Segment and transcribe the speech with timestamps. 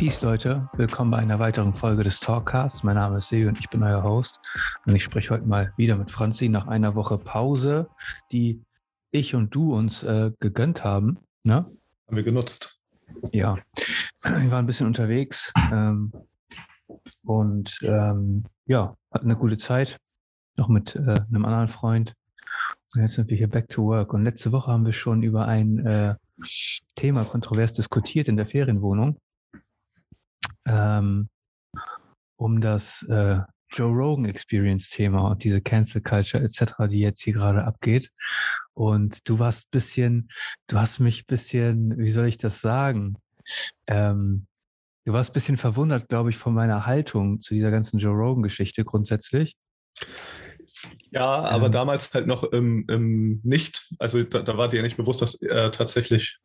[0.00, 0.66] Peace, Leute.
[0.72, 2.82] Willkommen bei einer weiteren Folge des Talkcasts.
[2.82, 4.40] Mein Name ist Seo und ich bin euer Host.
[4.86, 7.86] Und ich spreche heute mal wieder mit Franzi nach einer Woche Pause,
[8.32, 8.64] die
[9.10, 11.18] ich und du uns äh, gegönnt haben.
[11.44, 11.66] Ne?
[12.06, 12.80] Haben wir genutzt.
[13.32, 13.58] Ja,
[14.22, 16.14] wir waren ein bisschen unterwegs ähm,
[17.24, 19.98] und ähm, ja, hatten eine gute Zeit.
[20.56, 22.14] Noch mit äh, einem anderen Freund.
[22.94, 24.14] Und jetzt sind wir hier back to work.
[24.14, 26.14] Und letzte Woche haben wir schon über ein äh,
[26.94, 29.18] Thema kontrovers diskutiert in der Ferienwohnung
[30.66, 31.28] ähm,
[32.36, 33.40] um das äh,
[33.72, 38.10] Joe Rogan Experience Thema und diese Cancel Culture etc., die jetzt hier gerade abgeht.
[38.74, 40.30] Und du warst bisschen,
[40.66, 43.16] du hast mich bisschen, wie soll ich das sagen?
[43.86, 44.46] Ähm,
[45.04, 48.84] du warst bisschen verwundert, glaube ich, von meiner Haltung zu dieser ganzen Joe Rogan Geschichte
[48.84, 49.56] grundsätzlich.
[51.10, 54.82] Ja, aber ähm, damals halt noch im, im nicht, also da, da war dir ja
[54.82, 56.38] nicht bewusst, dass äh, tatsächlich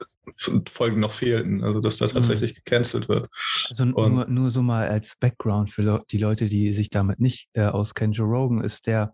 [0.67, 2.11] Folgen noch fehlten, also dass da mhm.
[2.11, 2.55] tatsächlich mhm.
[2.55, 3.29] gecancelt wird.
[3.69, 7.65] Also nur, nur so mal als Background für die Leute, die sich damit nicht äh,
[7.65, 8.13] auskennen.
[8.13, 9.13] Joe Rogan ist der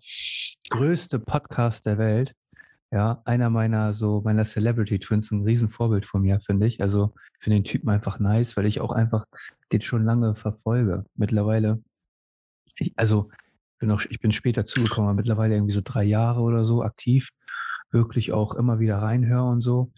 [0.69, 2.33] größte Podcast der Welt.
[2.93, 6.81] Ja, einer meiner so meiner Celebrity Twins, ein Riesenvorbild von mir, finde ich.
[6.81, 9.25] Also ich finde den Typen einfach nice, weil ich auch einfach
[9.71, 11.05] den schon lange verfolge.
[11.15, 11.81] Mittlerweile,
[12.77, 13.29] ich, also
[13.81, 17.29] bin auch, ich bin später zugekommen, aber mittlerweile irgendwie so drei Jahre oder so aktiv,
[17.89, 19.91] wirklich auch immer wieder reinhöre und so.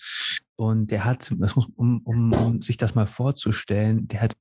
[0.56, 4.34] Und der hat, muss, um, um, um sich das mal vorzustellen, der hat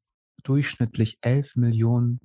[0.44, 2.20] durchschnittlich 11 Millionen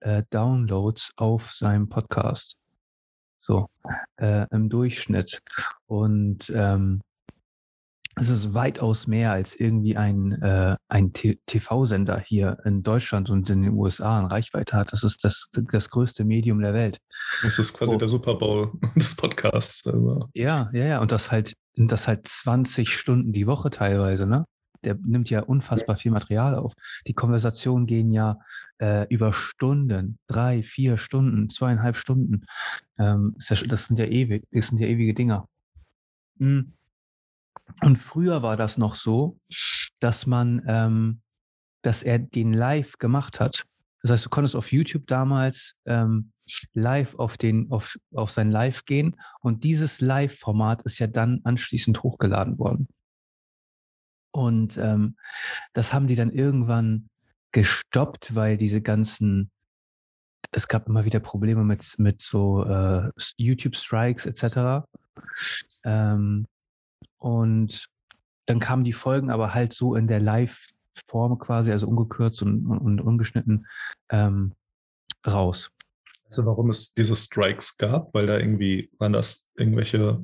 [0.00, 2.56] äh, Downloads auf seinem Podcast.
[3.38, 3.68] So,
[4.16, 5.40] äh, im Durchschnitt.
[5.86, 7.00] Und ähm,
[8.16, 13.62] es ist weitaus mehr als irgendwie ein, äh, ein TV-Sender hier in Deutschland und in
[13.62, 14.92] den USA an Reichweite hat.
[14.92, 16.98] Das ist das, das größte Medium der Welt.
[17.42, 17.98] Das ist quasi oh.
[17.98, 19.86] der Super Bowl des Podcasts.
[19.86, 20.28] Also.
[20.34, 21.00] Ja, ja, ja.
[21.00, 24.46] Und das halt, das halt 20 Stunden die Woche teilweise, ne?
[24.84, 26.74] Der nimmt ja unfassbar viel Material auf.
[27.06, 28.38] Die Konversationen gehen ja
[28.78, 32.44] äh, über Stunden, drei, vier Stunden, zweieinhalb Stunden.
[32.98, 35.48] Ähm, das sind ja ewig, das sind ja ewige Dinger.
[36.38, 36.74] Mhm.
[37.82, 39.38] Und früher war das noch so,
[40.00, 41.20] dass man, ähm,
[41.82, 43.64] dass er den live gemacht hat.
[44.02, 46.32] Das heißt, du konntest auf YouTube damals ähm,
[46.74, 52.02] live auf den, auf, auf sein Live gehen und dieses Live-Format ist ja dann anschließend
[52.02, 52.88] hochgeladen worden.
[54.30, 55.16] Und ähm,
[55.72, 57.08] das haben die dann irgendwann
[57.52, 59.50] gestoppt, weil diese ganzen,
[60.50, 64.86] es gab immer wieder Probleme mit, mit so äh, YouTube-Strikes etc.
[65.84, 66.46] Ähm,
[67.24, 67.86] und
[68.44, 72.78] dann kamen die Folgen aber halt so in der Live-Form quasi, also ungekürzt und, und,
[72.78, 73.66] und ungeschnitten
[74.10, 74.52] ähm,
[75.26, 75.70] raus.
[76.26, 78.12] Also warum es diese Strikes gab?
[78.12, 80.22] Weil da irgendwie waren das irgendwelche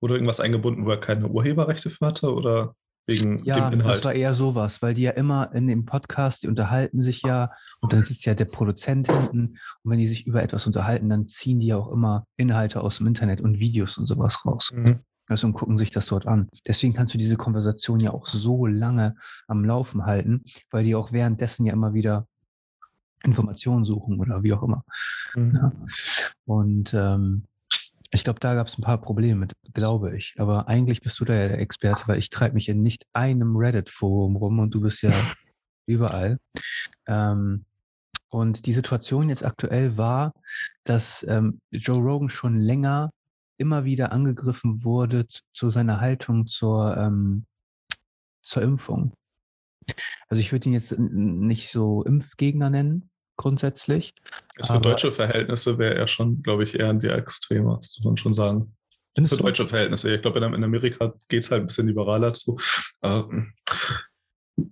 [0.00, 2.74] oder irgendwas eingebunden, wo er keine Urheberrechte für hatte oder
[3.06, 3.98] wegen ja, dem Inhalt?
[3.98, 7.52] Das war eher sowas, weil die ja immer in dem Podcast, die unterhalten sich ja
[7.80, 11.28] und dann sitzt ja der Produzent hinten und wenn die sich über etwas unterhalten, dann
[11.28, 14.72] ziehen die ja auch immer Inhalte aus dem Internet und Videos und sowas raus.
[14.74, 15.04] Mhm.
[15.30, 16.48] Also und gucken sich das dort an.
[16.66, 19.14] Deswegen kannst du diese Konversation ja auch so lange
[19.46, 20.42] am Laufen halten,
[20.72, 22.26] weil die auch währenddessen ja immer wieder
[23.22, 24.84] Informationen suchen oder wie auch immer.
[25.36, 25.54] Mhm.
[25.54, 25.72] Ja.
[26.46, 27.44] Und ähm,
[28.10, 30.34] ich glaube, da gab es ein paar Probleme mit, glaube ich.
[30.38, 33.56] Aber eigentlich bist du da ja der Experte, weil ich treibe mich in nicht einem
[33.56, 35.10] Reddit-Forum rum und du bist ja
[35.86, 36.38] überall.
[37.06, 37.66] Ähm,
[38.30, 40.32] und die Situation jetzt aktuell war,
[40.82, 43.12] dass ähm, Joe Rogan schon länger
[43.60, 47.46] immer wieder angegriffen wurde zu, zu seiner Haltung zur, ähm,
[48.42, 49.12] zur Impfung.
[50.28, 54.14] Also ich würde ihn jetzt nicht so Impfgegner nennen, grundsätzlich.
[54.56, 58.04] Also für deutsche Verhältnisse wäre er schon, glaube ich, eher in der Extreme, das muss
[58.04, 58.76] man schon sagen.
[59.16, 60.14] Für deutsche Verhältnisse.
[60.14, 62.58] Ich glaube, in Amerika geht es halt ein bisschen liberaler zu.
[63.02, 63.52] Ähm,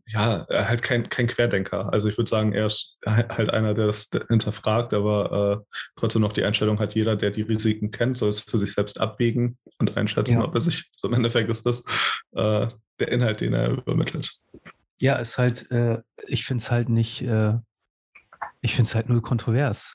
[0.07, 1.93] ja, halt kein, kein Querdenker.
[1.93, 6.33] Also ich würde sagen, er ist halt einer, der das hinterfragt, aber äh, trotzdem noch
[6.33, 9.97] die Einstellung hat, jeder, der die Risiken kennt, soll es für sich selbst abwägen und
[9.97, 10.45] einschätzen, ja.
[10.45, 11.85] ob er sich, so im Endeffekt ist das
[12.33, 12.69] äh,
[12.99, 14.31] der Inhalt, den er übermittelt.
[14.99, 17.55] Ja, ist halt, äh, ich finde es halt nicht, äh,
[18.61, 19.93] ich finde es halt nur kontrovers.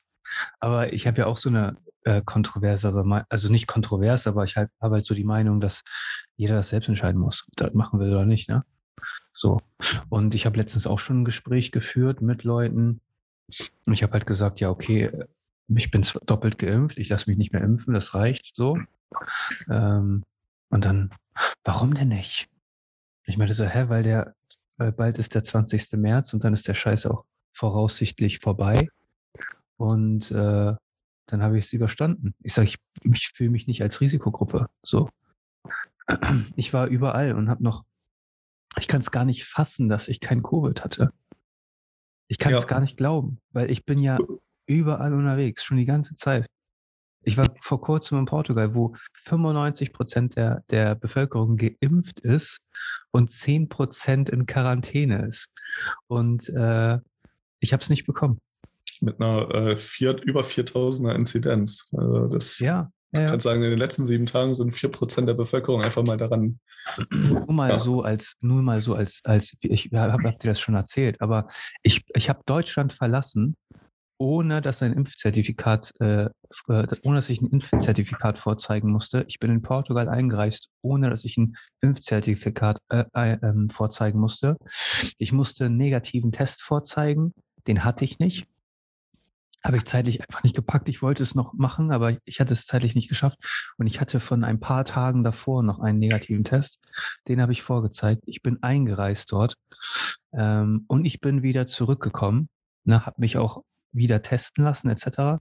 [0.60, 4.70] Aber ich habe ja auch so eine äh, kontroversere, also nicht kontrovers, aber ich habe
[4.82, 5.84] halt so die Meinung, dass
[6.36, 8.64] jeder das selbst entscheiden muss, ob das machen will oder nicht, ne?
[9.34, 9.62] So.
[10.10, 13.02] Und ich habe letztens auch schon ein Gespräch geführt mit Leuten.
[13.86, 15.12] Und ich habe halt gesagt, ja, okay,
[15.68, 18.78] ich bin doppelt geimpft, ich lasse mich nicht mehr impfen, das reicht so.
[19.70, 20.24] Ähm,
[20.70, 21.12] und dann,
[21.64, 22.50] warum denn nicht?
[23.26, 24.36] Ich meinte so, hä, weil der,
[24.78, 25.94] weil bald ist der 20.
[25.94, 28.90] März und dann ist der Scheiß auch voraussichtlich vorbei.
[29.78, 30.74] Und äh,
[31.26, 32.34] dann habe ich es überstanden.
[32.42, 34.70] Ich sage, ich, ich fühle mich nicht als Risikogruppe.
[34.84, 35.10] So.
[36.56, 37.86] Ich war überall und habe noch
[38.78, 41.12] ich kann es gar nicht fassen, dass ich kein Covid hatte.
[42.28, 42.68] Ich kann es ja.
[42.68, 44.18] gar nicht glauben, weil ich bin ja
[44.66, 46.48] überall unterwegs, schon die ganze Zeit.
[47.26, 52.60] Ich war vor kurzem in Portugal, wo 95 Prozent der, der Bevölkerung geimpft ist
[53.12, 55.48] und 10 Prozent in Quarantäne ist.
[56.08, 56.98] Und äh,
[57.60, 58.40] ich habe es nicht bekommen.
[59.00, 61.90] Mit einer äh, vier, über 4000er Inzidenz.
[61.94, 63.26] Also das ja, ja.
[63.26, 66.18] Ich kann sagen, in den letzten sieben Tagen sind 4 Prozent der Bevölkerung einfach mal
[66.18, 66.60] daran.
[67.12, 67.80] Nur mal ja.
[67.80, 71.48] so als, nur mal so als, als ich habe hab dir das schon erzählt, aber
[71.84, 73.56] ich, ich habe Deutschland verlassen
[74.24, 76.26] ohne dass ein Impfzertifikat, äh,
[76.70, 79.26] äh, ohne dass ich ein Impfzertifikat vorzeigen musste.
[79.28, 84.56] Ich bin in Portugal eingereist, ohne dass ich ein Impfzertifikat äh, äh, ähm, vorzeigen musste.
[85.18, 87.34] Ich musste einen negativen Test vorzeigen,
[87.68, 88.48] den hatte ich nicht.
[89.64, 90.90] Habe ich zeitlich einfach nicht gepackt.
[90.90, 93.40] Ich wollte es noch machen, aber ich hatte es zeitlich nicht geschafft.
[93.78, 96.80] Und ich hatte von ein paar Tagen davor noch einen negativen Test.
[97.28, 98.24] Den habe ich vorgezeigt.
[98.26, 99.56] Ich bin eingereist dort
[100.34, 102.50] ähm, und ich bin wieder zurückgekommen.
[102.86, 103.64] Ne, habe mich auch
[103.94, 105.40] wieder testen lassen etc.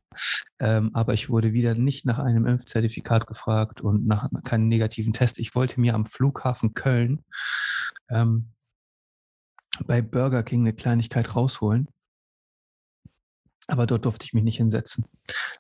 [0.61, 5.39] Ähm, aber ich wurde wieder nicht nach einem Impfzertifikat gefragt und nach keinem negativen Test.
[5.39, 7.25] Ich wollte mir am Flughafen Köln
[8.11, 8.53] ähm,
[9.87, 11.89] bei Burger King eine Kleinigkeit rausholen.
[13.69, 15.05] Aber dort durfte ich mich nicht hinsetzen.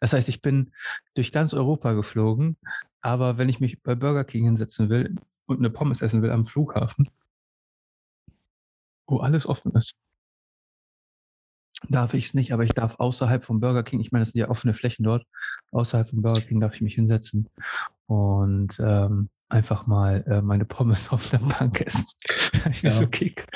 [0.00, 0.72] Das heißt, ich bin
[1.14, 2.56] durch ganz Europa geflogen,
[3.00, 5.16] aber wenn ich mich bei Burger King hinsetzen will
[5.46, 7.10] und eine Pommes essen will am Flughafen,
[9.06, 9.94] wo alles offen ist,
[11.88, 14.40] darf ich es nicht, aber ich darf außerhalb vom Burger King, ich meine, das sind
[14.40, 15.24] ja offene Flächen dort,
[15.70, 17.48] außerhalb vom Burger King darf ich mich hinsetzen
[18.06, 22.06] und ähm, einfach mal äh, meine Pommes auf der Bank essen.
[22.70, 22.90] ich ja.
[22.90, 23.46] so kick.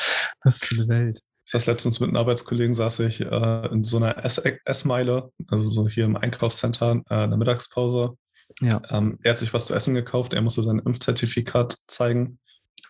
[0.43, 1.23] Was für eine Welt.
[1.47, 5.89] Das heißt, letztens mit einem Arbeitskollegen saß ich äh, in so einer Essmeile, also so
[5.89, 8.17] hier im Einkaufscenter äh, in der Mittagspause.
[8.61, 8.83] Ja.
[8.91, 12.41] Ähm, er hat sich was zu essen gekauft, er musste sein Impfzertifikat zeigen.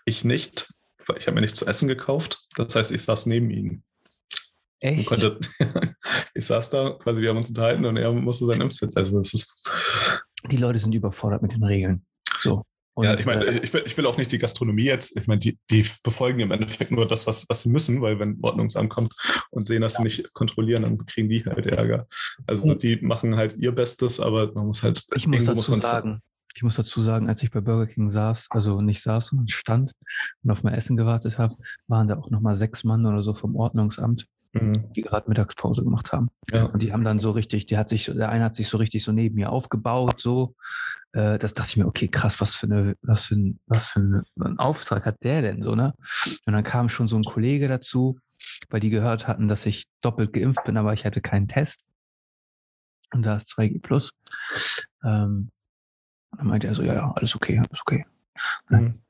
[0.06, 0.72] Ich nicht,
[1.06, 2.46] weil ich habe mir nichts zu essen gekauft.
[2.56, 3.82] Das heißt, ich saß neben ihm.
[4.80, 5.06] Echt?
[5.06, 5.38] Konnte,
[6.34, 8.96] ich saß da, quasi, wir haben uns unterhalten und er musste sein Impfset.
[8.96, 9.54] Also das ist.
[10.50, 12.06] Die Leute sind überfordert mit den Regeln.
[12.40, 12.64] So.
[12.96, 15.26] Und, ja, ich meine, äh, ich will, ich will auch nicht die Gastronomie jetzt, ich
[15.26, 18.88] meine, die, die befolgen im Endeffekt nur das, was, was sie müssen, weil wenn Ordnungsamt
[18.88, 19.14] kommt
[19.50, 19.98] und sehen, dass ja.
[19.98, 22.06] sie nicht kontrollieren, dann kriegen die halt Ärger.
[22.46, 25.04] Also die machen halt ihr Bestes, aber man muss halt.
[25.14, 26.22] Ich muss dazu muss sagen,
[26.54, 29.92] ich muss dazu sagen, als ich bei Burger King saß, also nicht saß, sondern stand
[30.42, 31.54] und auf mein Essen gewartet habe,
[31.88, 34.26] waren da auch nochmal sechs Mann oder so vom Ordnungsamt
[34.60, 34.92] mhm.
[34.94, 36.30] die gerade Mittagspause gemacht haben.
[36.50, 36.64] Ja.
[36.64, 39.04] Und die haben dann so richtig, der hat sich, der eine hat sich so richtig
[39.04, 40.54] so neben mir aufgebaut, so.
[41.12, 44.00] Äh, das dachte ich mir, okay, krass, was für eine, was für ein, was für
[44.00, 45.94] ein Auftrag hat der denn so, ne?
[46.44, 48.18] Und dann kam schon so ein Kollege dazu,
[48.68, 51.82] weil die gehört hatten, dass ich doppelt geimpft bin, aber ich hatte keinen Test.
[53.12, 54.12] Und da ist 2G plus.
[55.04, 55.50] Ähm,
[56.30, 58.04] und dann meinte er so, ja, ja, alles okay, alles okay.
[58.68, 59.00] Mhm.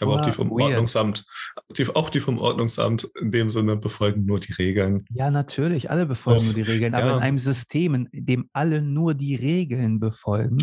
[0.00, 0.70] Aber ah, auch die vom weird.
[0.70, 1.24] Ordnungsamt,
[1.76, 5.04] die, auch die vom Ordnungsamt in dem Sinne befolgen nur die Regeln.
[5.10, 7.16] Ja, natürlich, alle befolgen nur die Regeln, aber ja.
[7.16, 10.58] in einem System, in dem alle nur die Regeln befolgen,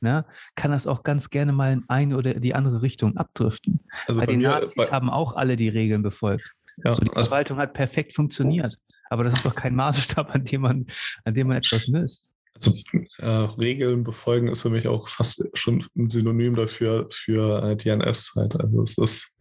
[0.00, 0.24] ne,
[0.54, 3.80] kann das auch ganz gerne mal in eine oder die andere Richtung abdriften.
[4.06, 6.52] Also bei, bei den mir, Nazis bei, haben auch alle die Regeln befolgt.
[6.84, 8.78] Ja, so, die also, Verwaltung hat perfekt funktioniert.
[9.10, 10.86] Aber das ist doch kein Maßstab, an dem man,
[11.24, 12.30] an dem man etwas misst.
[12.66, 12.82] Also
[13.18, 13.26] äh,
[13.60, 18.56] Regeln befolgen ist für mich auch fast schon ein Synonym dafür für äh, DNS-Zeit.
[18.60, 19.34] Also es ist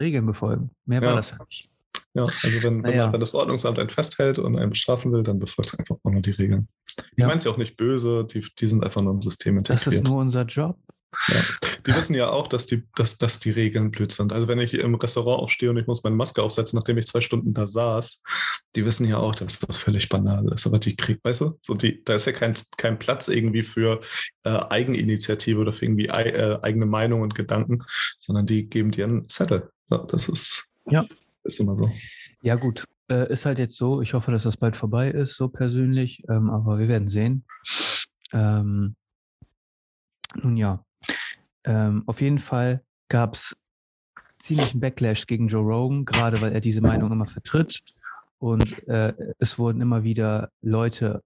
[0.00, 0.70] Regeln befolgen.
[0.86, 1.08] Mehr ja.
[1.08, 1.68] war das ja nicht.
[2.14, 5.38] Ja, also wenn, wenn, man, wenn, das Ordnungsamt einen festhält und einen bestrafen will, dann
[5.38, 6.68] befolgt es einfach auch nur die Regeln.
[7.16, 9.86] Ich meine es ja auch nicht böse, die, die sind einfach nur im System integriert.
[9.86, 10.78] Das ist nur unser Job.
[11.28, 11.40] Ja.
[11.86, 14.32] Die wissen ja auch, dass die, dass, dass die Regeln blöd sind.
[14.32, 17.20] Also wenn ich im Restaurant aufstehe und ich muss meine Maske aufsetzen, nachdem ich zwei
[17.20, 18.22] Stunden da saß,
[18.76, 20.66] die wissen ja auch, dass das völlig banal ist.
[20.66, 24.00] Aber die kriegt, weißt du, so die, da ist ja kein, kein Platz irgendwie für
[24.44, 27.82] äh, Eigeninitiative oder für irgendwie äh, eigene Meinung und Gedanken,
[28.18, 29.70] sondern die geben dir einen Zettel.
[29.86, 31.04] So, das ist, ja.
[31.44, 31.90] ist immer so.
[32.42, 32.84] Ja, gut.
[33.10, 34.02] Äh, ist halt jetzt so.
[34.02, 36.22] Ich hoffe, dass das bald vorbei ist, so persönlich.
[36.28, 37.44] Ähm, aber wir werden sehen.
[38.32, 38.94] Ähm,
[40.34, 40.84] nun ja,
[41.64, 43.56] ähm, auf jeden Fall gab es
[44.38, 47.80] ziemlichen Backlash gegen Joe Rogan, gerade weil er diese Meinung immer vertritt.
[48.38, 51.22] Und äh, es wurden immer wieder Leute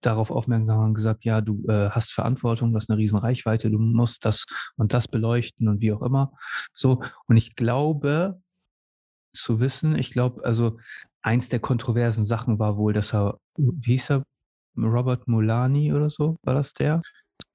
[0.00, 3.78] darauf aufmerksam und gesagt, ja, du äh, hast Verantwortung, du hast eine riesen Reichweite, du
[3.78, 4.46] musst das
[4.76, 6.32] und das beleuchten und wie auch immer.
[6.72, 8.40] So, und ich glaube
[9.34, 10.78] zu wissen, ich glaube, also
[11.22, 14.24] eins der kontroversen Sachen war wohl, dass er, wie hieß er,
[14.76, 17.02] Robert Mulani oder so, war das der?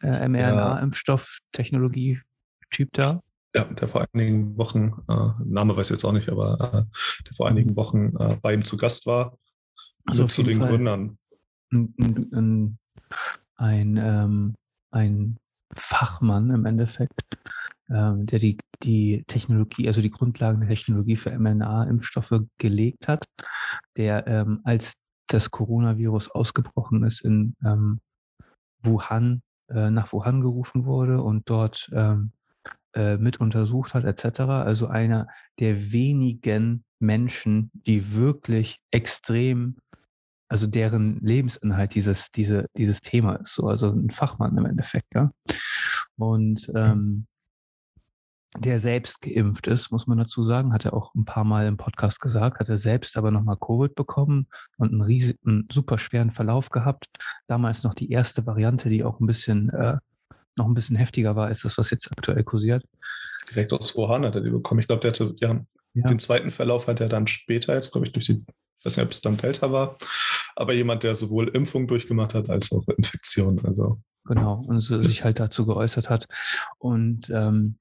[0.01, 3.21] Äh, mRNA-Impfstofftechnologie-Typ da.
[3.55, 6.83] Ja, der vor einigen Wochen, äh, Name weiß ich jetzt auch nicht, aber äh,
[7.25, 9.37] der vor einigen Wochen äh, bei ihm zu Gast war.
[10.05, 11.17] Also zu den Fall Gründern.
[11.71, 11.93] Ein,
[12.31, 12.77] ein,
[13.55, 14.55] ein, ähm,
[14.91, 15.37] ein
[15.75, 17.21] Fachmann im Endeffekt,
[17.89, 23.25] ähm, der die, die Technologie, also die Grundlagen der Technologie für mRNA-Impfstoffe gelegt hat,
[23.97, 24.93] der ähm, als
[25.27, 28.01] das Coronavirus ausgebrochen ist in ähm,
[28.81, 32.31] Wuhan, äh, nach Wuhan gerufen wurde und dort ähm,
[32.93, 34.41] äh, mit untersucht hat, etc.
[34.41, 35.27] Also einer
[35.59, 39.77] der wenigen Menschen, die wirklich extrem,
[40.47, 45.31] also deren Lebensinhalt dieses, diese, dieses Thema ist, so, also ein Fachmann im Endeffekt, ja.
[46.17, 47.25] Und ähm,
[48.57, 51.77] der selbst geimpft ist, muss man dazu sagen, hat er auch ein paar Mal im
[51.77, 56.31] Podcast gesagt, hat er selbst aber nochmal Covid bekommen und einen, riesigen, einen super schweren
[56.31, 57.07] Verlauf gehabt.
[57.47, 59.97] Damals noch die erste Variante, die auch ein bisschen, äh,
[60.55, 62.83] noch ein bisschen heftiger war, ist das, was jetzt aktuell kursiert.
[63.49, 64.81] Direkt aus Wuhan hat er die bekommen.
[64.81, 65.59] Ich glaube, der hatte, ja,
[65.95, 68.45] ja, den zweiten Verlauf hat er dann später jetzt, glaube ich, durch die,
[68.79, 69.97] ich weiß nicht, ob es dann Delta war,
[70.55, 73.63] aber jemand, der sowohl Impfung durchgemacht hat, als auch Infektion.
[73.65, 73.99] Also.
[74.25, 76.27] Genau, und so sich halt dazu geäußert hat.
[76.77, 77.77] Und ähm,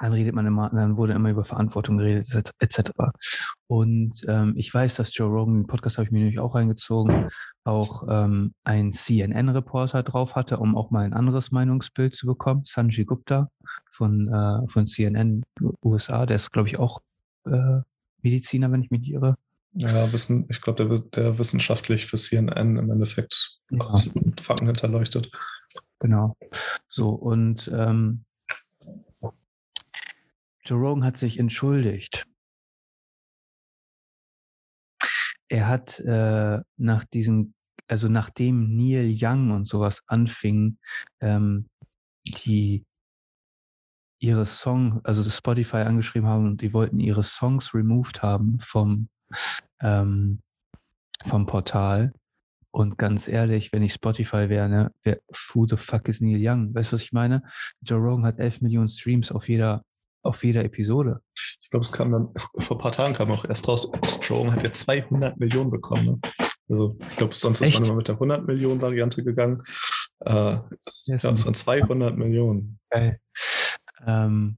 [0.00, 2.90] dann redet man immer, dann wurde immer über Verantwortung geredet, etc.
[3.66, 7.28] Und ähm, ich weiß, dass Joe Rogan, den Podcast habe ich mir nämlich auch reingezogen,
[7.64, 12.62] auch ähm, ein CNN-Reporter drauf hatte, um auch mal ein anderes Meinungsbild zu bekommen.
[12.64, 13.50] Sanjay Gupta
[13.90, 15.44] von, äh, von CNN
[15.84, 17.00] USA, der ist, glaube ich, auch
[17.46, 17.80] äh,
[18.22, 19.36] Mediziner, wenn ich mich nicht irre.
[19.78, 23.94] Ja, wissen, ich glaube, der, der wissenschaftlich für CNN im Endeffekt ja.
[24.40, 25.30] Fakten hinterleuchtet.
[25.98, 26.36] Genau.
[26.88, 28.24] So, und ähm,
[30.66, 32.26] Joe Rogan hat sich entschuldigt.
[35.48, 37.54] Er hat äh, nach diesem,
[37.86, 40.78] also nachdem Neil Young und sowas anfing,
[41.20, 41.68] ähm,
[42.26, 42.84] die
[44.18, 49.08] ihre Song, also Spotify angeschrieben haben und die wollten ihre Songs removed haben vom,
[49.80, 50.40] ähm,
[51.24, 52.12] vom Portal.
[52.72, 56.74] Und ganz ehrlich, wenn ich Spotify wäre, ne, wer, who the fuck is Neil Young?
[56.74, 57.42] Weißt du, was ich meine?
[57.82, 59.85] Joe Rogan hat 11 Millionen Streams auf jeder
[60.26, 61.20] auf jeder Episode.
[61.60, 62.28] Ich glaube, es kam dann,
[62.60, 66.20] vor ein paar Tagen kam auch erst raus, Strong hat ja 200 Millionen bekommen.
[66.20, 66.48] Ne?
[66.68, 67.72] Also ich glaube, sonst Echt?
[67.72, 69.62] ist man immer mit der 100 Millionen Variante gegangen.
[70.20, 70.56] Äh,
[71.04, 71.22] yes.
[71.22, 72.78] Ja, es waren 200 Millionen.
[72.90, 73.20] Geil.
[74.04, 74.56] Ähm,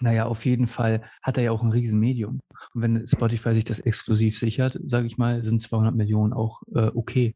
[0.00, 2.40] naja, auf jeden Fall hat er ja auch ein Riesenmedium.
[2.74, 6.90] Und wenn Spotify sich das exklusiv sichert, sage ich mal, sind 200 Millionen auch äh,
[6.94, 7.34] okay.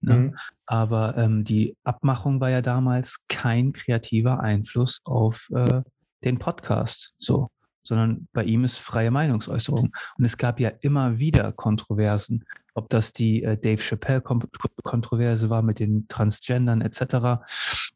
[0.00, 0.14] Ne?
[0.14, 0.36] Mhm.
[0.66, 5.82] Aber ähm, die Abmachung war ja damals kein kreativer Einfluss auf äh,
[6.24, 7.50] den Podcast, so,
[7.82, 9.92] sondern bei ihm ist freie Meinungsäußerung.
[10.18, 15.80] Und es gab ja immer wieder Kontroversen, ob das die äh, Dave Chappelle-Kontroverse war mit
[15.80, 17.42] den Transgendern etc.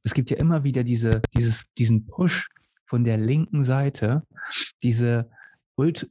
[0.02, 2.48] Es gibt ja immer wieder diese, dieses, diesen Push
[2.86, 4.22] von der linken Seite,
[4.82, 5.30] diese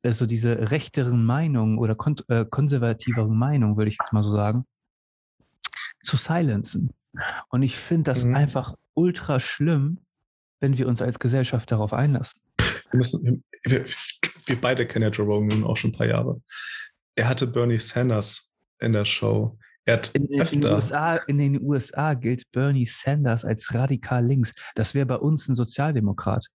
[0.03, 4.65] also diese rechteren Meinungen oder kon äh, konservativeren Meinungen, würde ich jetzt mal so sagen,
[6.03, 6.91] zu silenzen.
[7.50, 8.36] Und ich finde das mhm.
[8.36, 10.00] einfach ultra schlimm,
[10.60, 12.41] wenn wir uns als Gesellschaft darauf einlassen.
[12.91, 13.86] Wir, müssen, wir,
[14.45, 16.41] wir beide kennen ja Joe Rogan nun auch schon ein paar Jahre.
[17.15, 19.57] Er hatte Bernie Sanders in der Show.
[19.86, 24.25] Er hat in, in, in, den USA, in den USA gilt Bernie Sanders als radikal
[24.25, 24.53] links.
[24.75, 26.45] Das wäre bei uns ein Sozialdemokrat.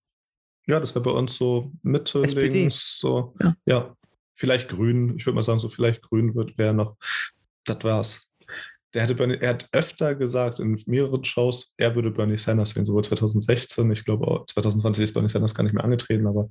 [0.66, 2.48] Ja, das wäre bei uns so Mitte SPD.
[2.48, 3.54] links, so ja.
[3.66, 3.96] ja.
[4.34, 5.16] vielleicht grün.
[5.16, 6.96] Ich würde mal sagen, so vielleicht grün wird wäre noch.
[7.64, 8.27] Das war's
[8.94, 12.86] der hätte Bernie, er hat öfter gesagt in mehreren Shows, er würde Bernie Sanders wählen,
[12.86, 16.48] sowohl 2016, ich glaube 2020 ist Bernie Sanders gar nicht mehr angetreten, aber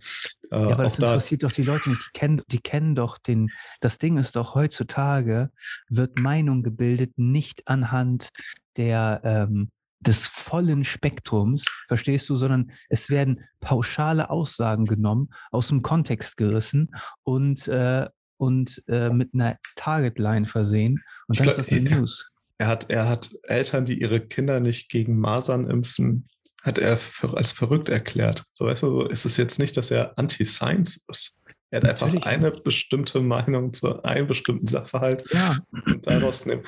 [0.51, 3.17] äh, ja, aber das interessiert da, doch die Leute nicht, die kennen, die kennen doch
[3.17, 5.51] den, das Ding ist doch heutzutage
[5.89, 8.29] wird Meinung gebildet nicht anhand
[8.77, 15.82] der ähm, des vollen Spektrums, verstehst du, sondern es werden pauschale Aussagen genommen, aus dem
[15.82, 16.91] Kontext gerissen
[17.24, 21.03] und äh, und äh, mit einer Targetline versehen.
[21.27, 22.32] Und dann glaub, ist das eine News.
[22.58, 26.27] Er hat, er hat Eltern, die ihre Kinder nicht gegen Masern impfen,
[26.63, 26.98] hat er
[27.34, 28.44] als verrückt erklärt.
[28.51, 31.38] So weißt du, ist es jetzt nicht, dass er Anti-Science ist.
[31.70, 32.15] Er hat Natürlich.
[32.15, 35.58] einfach eine bestimmte Meinung zu einem bestimmten Sachverhalt ja.
[35.86, 36.63] und daraus nehmen.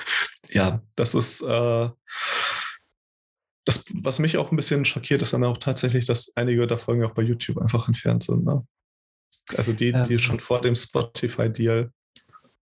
[0.50, 1.88] Ja, das ist äh,
[3.64, 7.04] das, was mich auch ein bisschen schockiert, ist dann auch tatsächlich, dass einige der Folgen
[7.04, 8.44] auch bei YouTube einfach entfernt sind.
[8.44, 8.66] Ne?
[9.56, 11.90] Also die, die ähm, schon vor dem Spotify-Deal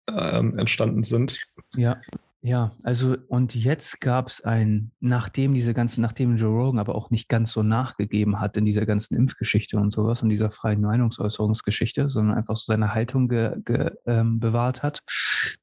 [0.09, 1.41] ähm, entstanden sind.
[1.75, 1.99] Ja,
[2.41, 7.09] ja, also und jetzt gab es ein, nachdem diese ganzen, nachdem Joe Rogan aber auch
[7.09, 12.09] nicht ganz so nachgegeben hat in dieser ganzen Impfgeschichte und sowas und dieser freien Meinungsäußerungsgeschichte,
[12.09, 15.01] sondern einfach so seine Haltung ge, ge, ähm, bewahrt hat,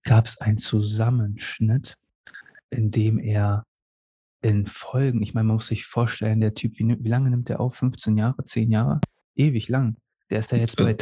[0.03, 1.97] gab es einen Zusammenschnitt,
[2.71, 3.65] in dem er
[4.43, 7.61] in Folgen, ich meine, man muss sich vorstellen, der Typ, wie, wie lange nimmt der
[7.61, 7.77] auf?
[7.77, 9.01] 15 Jahre, 10 Jahre?
[9.37, 9.97] Ewig lang.
[10.35, 10.97] Der ist ja jetzt bei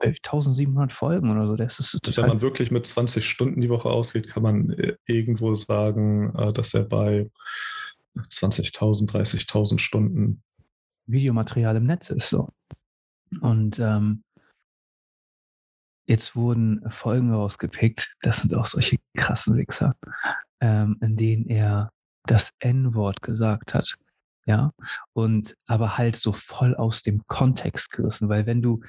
[0.00, 1.54] 1700 Folgen oder so.
[1.54, 4.96] Das ist, das Wenn man wirklich mit 20 Stunden die Woche ausgeht, kann man äh,
[5.06, 7.30] irgendwo sagen, äh, dass er bei
[8.16, 10.42] 20.000, 30.000 Stunden
[11.06, 12.48] Videomaterial im Netz ist so.
[13.40, 14.24] Und ähm,
[16.08, 19.94] jetzt wurden Folgen rausgepickt, das sind auch solche krassen Wichser,
[20.60, 21.92] ähm, in denen er
[22.24, 23.94] das N-Wort gesagt hat.
[24.48, 24.72] Ja,
[25.12, 28.80] und aber halt so voll aus dem Kontext gerissen, weil wenn du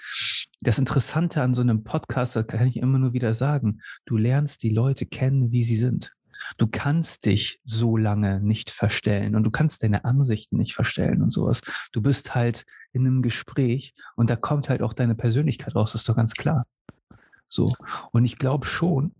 [0.61, 4.63] das Interessante an so einem Podcast, das kann ich immer nur wieder sagen, du lernst
[4.63, 6.13] die Leute kennen, wie sie sind.
[6.57, 11.29] Du kannst dich so lange nicht verstellen und du kannst deine Ansichten nicht verstellen und
[11.29, 11.59] sowas.
[11.91, 16.03] Du bist halt in einem Gespräch und da kommt halt auch deine Persönlichkeit raus, das
[16.03, 16.67] ist doch ganz klar.
[17.49, 17.69] So.
[18.11, 19.13] Und ich glaube schon,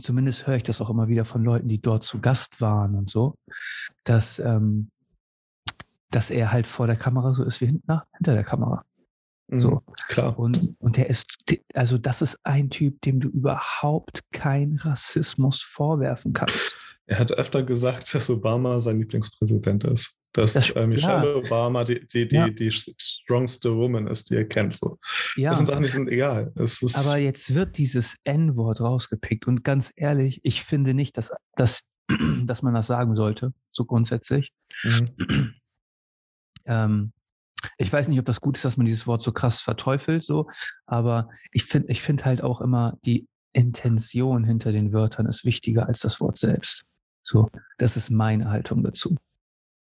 [0.00, 3.10] zumindest höre ich das auch immer wieder von Leuten, die dort zu Gast waren und
[3.10, 3.34] so,
[4.04, 4.90] dass, ähm,
[6.10, 8.84] dass er halt vor der Kamera so ist wie hinter, hinter der Kamera.
[9.58, 9.70] So.
[9.70, 10.38] Mhm, klar.
[10.38, 11.26] Und, und der ist,
[11.74, 16.76] also das ist ein Typ, dem du überhaupt keinen Rassismus vorwerfen kannst.
[17.06, 20.16] Er hat öfter gesagt, dass Obama sein Lieblingspräsident ist.
[20.32, 21.36] Dass das, äh, Michelle ja.
[21.36, 22.48] Obama die, die, die, ja.
[22.48, 24.74] die strongste Woman ist, die er kennt.
[24.74, 24.98] So.
[25.36, 25.50] Ja.
[25.50, 26.52] Das sind Sachen, die sind egal.
[26.56, 29.46] Aber jetzt wird dieses N-Wort rausgepickt.
[29.46, 31.82] Und ganz ehrlich, ich finde nicht, dass, dass,
[32.46, 34.52] dass man das sagen sollte, so grundsätzlich.
[34.84, 35.54] Mhm.
[36.64, 37.12] ähm,
[37.78, 40.48] ich weiß nicht, ob das gut ist, dass man dieses Wort so krass verteufelt, so,
[40.86, 45.86] aber ich finde ich finde halt auch immer, die Intention hinter den Wörtern ist wichtiger
[45.86, 46.84] als das Wort selbst.
[47.22, 49.16] So, das ist meine Haltung dazu.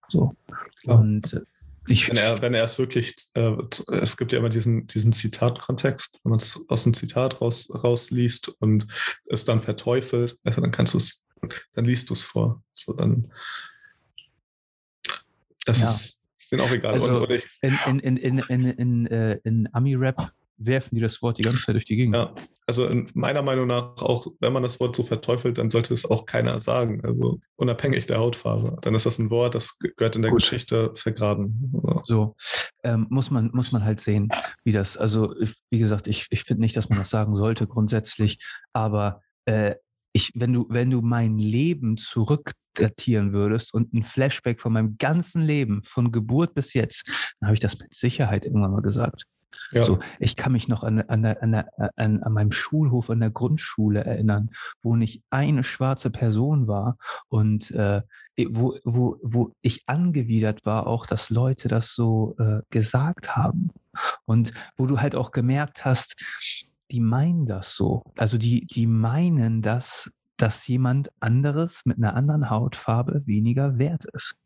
[0.08, 0.34] So.
[0.82, 1.00] Klar.
[1.00, 1.40] Und äh,
[1.86, 3.56] ich, wenn er, wenn er es wirklich, äh,
[3.88, 8.48] es gibt ja immer diesen, diesen Zitatkontext, wenn man es aus dem Zitat raus, rausliest
[8.60, 8.86] und
[9.26, 11.24] es dann verteufelt, also dann kannst du es,
[11.74, 12.62] dann liest du es vor.
[12.72, 13.30] So dann
[15.66, 15.90] das ja.
[15.90, 16.94] ist ist denen auch egal.
[16.94, 17.26] Also
[17.62, 21.58] in, in, in, in, in, in, äh, in Ami-Rap werfen die das Wort die ganze
[21.58, 22.14] Zeit durch die Gegend.
[22.14, 22.32] Ja,
[22.66, 26.26] also meiner Meinung nach, auch wenn man das Wort so verteufelt, dann sollte es auch
[26.26, 27.00] keiner sagen.
[27.04, 28.78] Also unabhängig der Hautfarbe.
[28.82, 30.40] Dann ist das ein Wort, das gehört in der Gut.
[30.40, 31.72] Geschichte vergraben.
[32.04, 32.36] So,
[32.84, 34.28] ähm, muss, man, muss man halt sehen,
[34.62, 35.34] wie das, also
[35.70, 38.38] wie gesagt, ich, ich finde nicht, dass man das sagen sollte grundsätzlich,
[38.72, 39.74] aber äh,
[40.14, 45.42] ich, wenn du, wenn du mein Leben zurückdatieren würdest und ein Flashback von meinem ganzen
[45.42, 47.08] Leben, von Geburt bis jetzt,
[47.40, 49.24] dann habe ich das mit Sicherheit irgendwann mal gesagt.
[49.72, 49.82] Ja.
[49.82, 51.64] So, ich kann mich noch an, an, an,
[51.96, 54.50] an, an meinem Schulhof an der Grundschule erinnern,
[54.82, 56.96] wo nicht eine schwarze Person war
[57.28, 58.02] und äh,
[58.50, 63.70] wo, wo, wo ich angewidert war, auch dass Leute das so äh, gesagt haben.
[64.26, 66.16] Und wo du halt auch gemerkt hast,
[66.90, 68.02] die meinen das so.
[68.16, 74.36] Also die, die meinen das, dass jemand anderes mit einer anderen Hautfarbe weniger wert ist.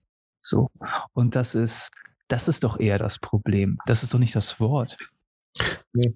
[0.43, 0.71] So.
[1.13, 1.91] Und das ist,
[2.29, 3.79] das ist doch eher das Problem.
[3.87, 4.97] Das ist doch nicht das Wort.
[5.93, 6.15] Nee.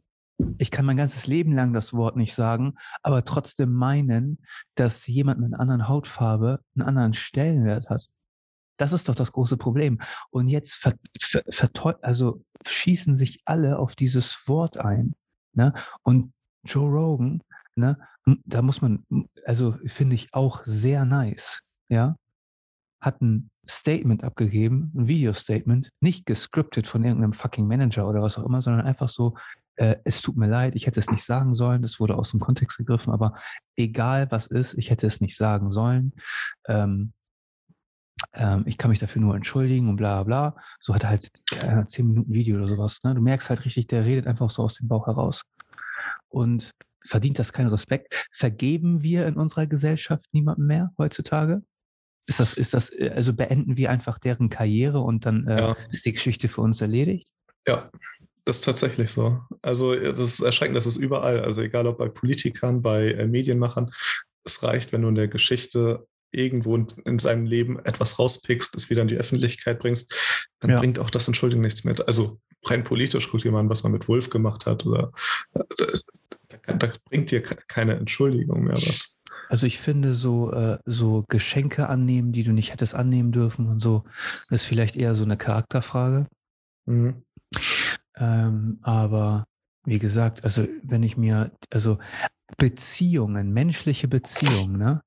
[0.58, 4.38] Ich kann mein ganzes Leben lang das Wort nicht sagen, aber trotzdem meinen,
[4.74, 8.08] dass jemand mit einer anderen Hautfarbe einen anderen Stellenwert hat.
[8.76, 10.00] Das ist doch das große Problem.
[10.30, 15.14] Und jetzt ver, ver, ver, also schießen sich alle auf dieses Wort ein.
[15.54, 15.72] Ne?
[16.02, 16.32] Und
[16.64, 17.42] Joe Rogan,
[17.74, 17.98] ne,
[18.44, 19.04] da muss man,
[19.44, 22.16] also finde ich auch sehr nice, ja,
[23.00, 28.44] hat ein Statement abgegeben, ein Video-Statement, nicht gescriptet von irgendeinem fucking Manager oder was auch
[28.44, 29.36] immer, sondern einfach so,
[29.76, 32.40] äh, es tut mir leid, ich hätte es nicht sagen sollen, das wurde aus dem
[32.40, 33.34] Kontext gegriffen, aber
[33.76, 36.12] egal was ist, ich hätte es nicht sagen sollen.
[36.66, 37.12] Ähm,
[38.34, 40.56] ähm, ich kann mich dafür nur entschuldigen und bla bla.
[40.80, 43.00] So hat er halt äh, zehn Minuten Video oder sowas.
[43.02, 43.14] Ne?
[43.14, 45.42] Du merkst halt richtig, der redet einfach so aus dem Bauch heraus.
[46.28, 46.72] Und
[47.04, 48.28] verdient das keinen Respekt?
[48.32, 51.62] Vergeben wir in unserer Gesellschaft niemandem mehr heutzutage?
[52.26, 55.76] Ist das, ist das, äh, also beenden wir einfach deren Karriere und dann äh, ja.
[55.90, 57.28] ist die Geschichte für uns erledigt?
[57.66, 57.90] Ja,
[58.44, 59.40] das ist tatsächlich so.
[59.60, 61.40] Also das ist erschreckend, das ist überall.
[61.40, 63.90] Also egal ob bei Politikern, bei äh, Medienmachern,
[64.44, 69.02] es reicht, wenn du in der Geschichte irgendwo in seinem Leben etwas rauspickst, das wieder
[69.02, 70.78] in die Öffentlichkeit bringst, dann ja.
[70.78, 71.94] bringt auch das Entschuldigen nichts mehr.
[72.06, 74.86] Also rein politisch guck dir mal an, was man mit Wolf gemacht hat.
[74.86, 75.12] Oder
[75.52, 76.06] das,
[76.48, 79.20] da, da, bringt dir keine Entschuldigung mehr was.
[79.48, 83.80] Also ich finde so, äh, so Geschenke annehmen, die du nicht hättest annehmen dürfen und
[83.80, 84.04] so,
[84.50, 86.26] ist vielleicht eher so eine Charakterfrage.
[86.86, 87.22] Mhm.
[88.16, 89.44] Ähm, aber
[89.84, 91.98] wie gesagt, also wenn ich mir, also
[92.56, 95.02] Beziehungen, menschliche Beziehungen, ne,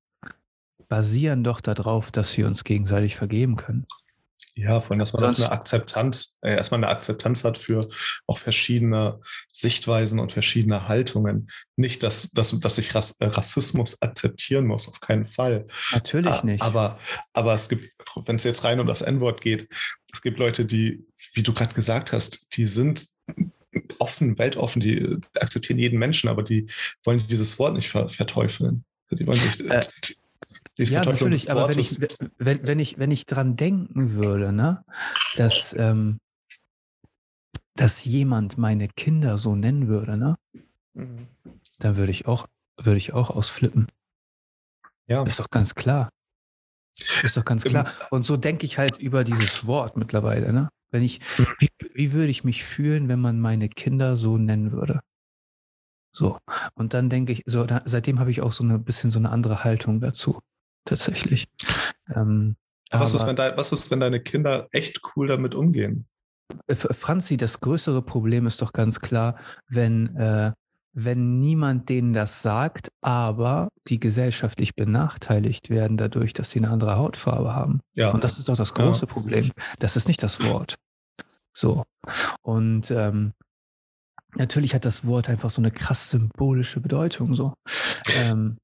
[0.88, 3.86] basieren doch darauf, dass wir uns gegenseitig vergeben können.
[4.58, 7.90] Ja, von dass man Sonst, eine Akzeptanz, äh, erstmal eine Akzeptanz hat für
[8.26, 9.20] auch verschiedene
[9.52, 11.48] Sichtweisen und verschiedene Haltungen.
[11.76, 15.66] Nicht, dass, dass, dass ich Rass, äh, Rassismus akzeptieren muss, auf keinen Fall.
[15.92, 16.62] Natürlich nicht.
[16.62, 16.98] Aber,
[17.34, 17.92] aber es gibt,
[18.24, 19.68] wenn es jetzt rein um das N-Wort geht,
[20.10, 23.06] es gibt Leute, die, wie du gerade gesagt hast, die sind
[23.98, 26.66] offen, weltoffen, die akzeptieren jeden Menschen, aber die
[27.04, 28.86] wollen dieses Wort nicht ver verteufeln.
[29.10, 29.80] Die wollen sich, äh,
[30.78, 32.00] Die ja, natürlich, aber wenn ich,
[32.38, 34.84] wenn, wenn, ich, wenn ich dran denken würde, ne,
[35.36, 36.18] dass, ähm,
[37.74, 40.36] dass jemand meine Kinder so nennen würde, ne,
[40.92, 41.28] mhm.
[41.78, 43.86] dann würde ich auch, würde ich auch ausflippen.
[45.06, 45.22] Ja.
[45.22, 46.10] Ist doch ganz klar.
[47.22, 47.90] Ist doch ganz klar.
[48.10, 50.68] Und so denke ich halt über dieses Wort mittlerweile, ne?
[50.90, 51.46] Wenn ich, mhm.
[51.58, 55.00] wie, wie würde ich mich fühlen, wenn man meine Kinder so nennen würde?
[56.12, 56.38] So.
[56.74, 59.30] Und dann denke ich, so, da, seitdem habe ich auch so ein bisschen so eine
[59.30, 60.40] andere Haltung dazu.
[60.86, 61.48] Tatsächlich.
[62.14, 62.56] Ähm,
[62.90, 66.06] was, ist, wenn de, was ist, wenn deine Kinder echt cool damit umgehen?
[66.68, 69.36] Franzi, das größere Problem ist doch ganz klar,
[69.68, 70.52] wenn, äh,
[70.92, 76.96] wenn niemand denen das sagt, aber die gesellschaftlich benachteiligt werden dadurch, dass sie eine andere
[76.96, 77.80] Hautfarbe haben.
[77.94, 78.10] Ja.
[78.12, 79.12] Und das ist doch das große ja.
[79.12, 79.50] Problem.
[79.80, 80.76] Das ist nicht das Wort.
[81.52, 81.84] So.
[82.42, 83.32] Und ähm,
[84.36, 87.34] natürlich hat das Wort einfach so eine krass symbolische Bedeutung.
[87.34, 87.54] So.
[88.20, 88.58] Ähm,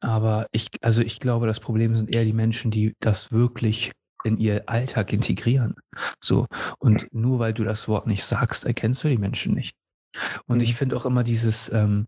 [0.00, 3.92] aber ich, also ich glaube, das Problem sind eher die Menschen, die das wirklich
[4.24, 5.76] in ihr Alltag integrieren.
[6.20, 6.46] So.
[6.78, 9.76] Und nur weil du das Wort nicht sagst, erkennst du die Menschen nicht.
[10.46, 10.64] Und mhm.
[10.64, 12.06] ich finde auch immer dieses, ähm,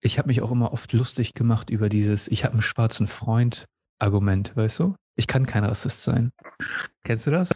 [0.00, 3.66] ich habe mich auch immer oft lustig gemacht über dieses, ich habe einen schwarzen Freund
[3.98, 4.96] Argument, weißt du?
[5.14, 6.32] Ich kann kein Rassist sein.
[7.04, 7.54] Kennst du das?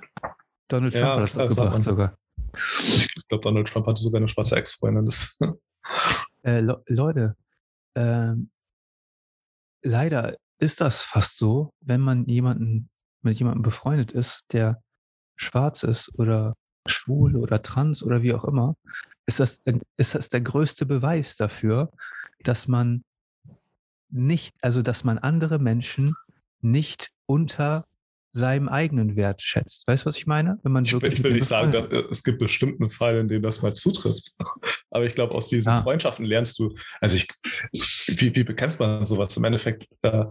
[0.68, 2.16] Donald Trump ja, hat das doch gebracht sogar.
[2.54, 5.10] Ich glaube, Donald Trump hatte sogar eine schwarze Ex-Freundin.
[6.42, 7.36] äh, Le Leute,
[7.94, 8.34] äh,
[9.86, 12.90] leider ist das fast so, wenn man jemanden
[13.22, 14.82] mit jemandem befreundet ist, der
[15.36, 16.54] schwarz ist oder
[16.86, 18.76] schwul oder trans oder wie auch immer,
[19.26, 19.62] ist das,
[19.96, 21.90] ist das der größte Beweis dafür,
[22.42, 23.04] dass man
[24.08, 26.14] nicht, also dass man andere Menschen
[26.60, 27.86] nicht unter
[28.36, 29.88] seinem eigenen Wert schätzt.
[29.88, 30.58] Weißt du, was ich meine?
[30.62, 33.62] Wenn man ich, ich will nicht sagen, dass, es gibt bestimmten Fall, in dem das
[33.62, 34.32] mal zutrifft.
[34.90, 35.82] Aber ich glaube, aus diesen ja.
[35.82, 37.28] Freundschaften lernst du, also ich,
[38.06, 39.36] wie, wie bekämpft man sowas?
[39.36, 40.26] Im Endeffekt, äh,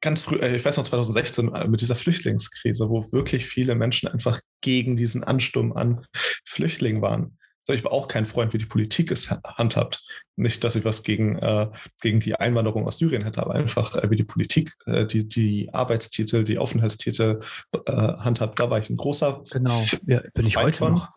[0.00, 4.08] ganz früh, äh, ich weiß noch 2016 äh, mit dieser Flüchtlingskrise, wo wirklich viele Menschen
[4.08, 6.06] einfach gegen diesen Ansturm an
[6.44, 7.38] Flüchtlingen waren.
[7.68, 10.04] Ich war auch kein Freund, wie die Politik es handhabt.
[10.36, 11.70] Nicht, dass ich was gegen, äh,
[12.02, 15.72] gegen die Einwanderung aus Syrien hätte, aber einfach, äh, wie die Politik äh, die, die
[15.72, 17.40] Arbeitstitel, die Aufenthaltstitel
[17.86, 18.58] äh, handhabt.
[18.58, 19.42] Da war ich ein großer.
[19.50, 20.94] Genau, ja, bin ich heute von.
[20.94, 21.08] noch.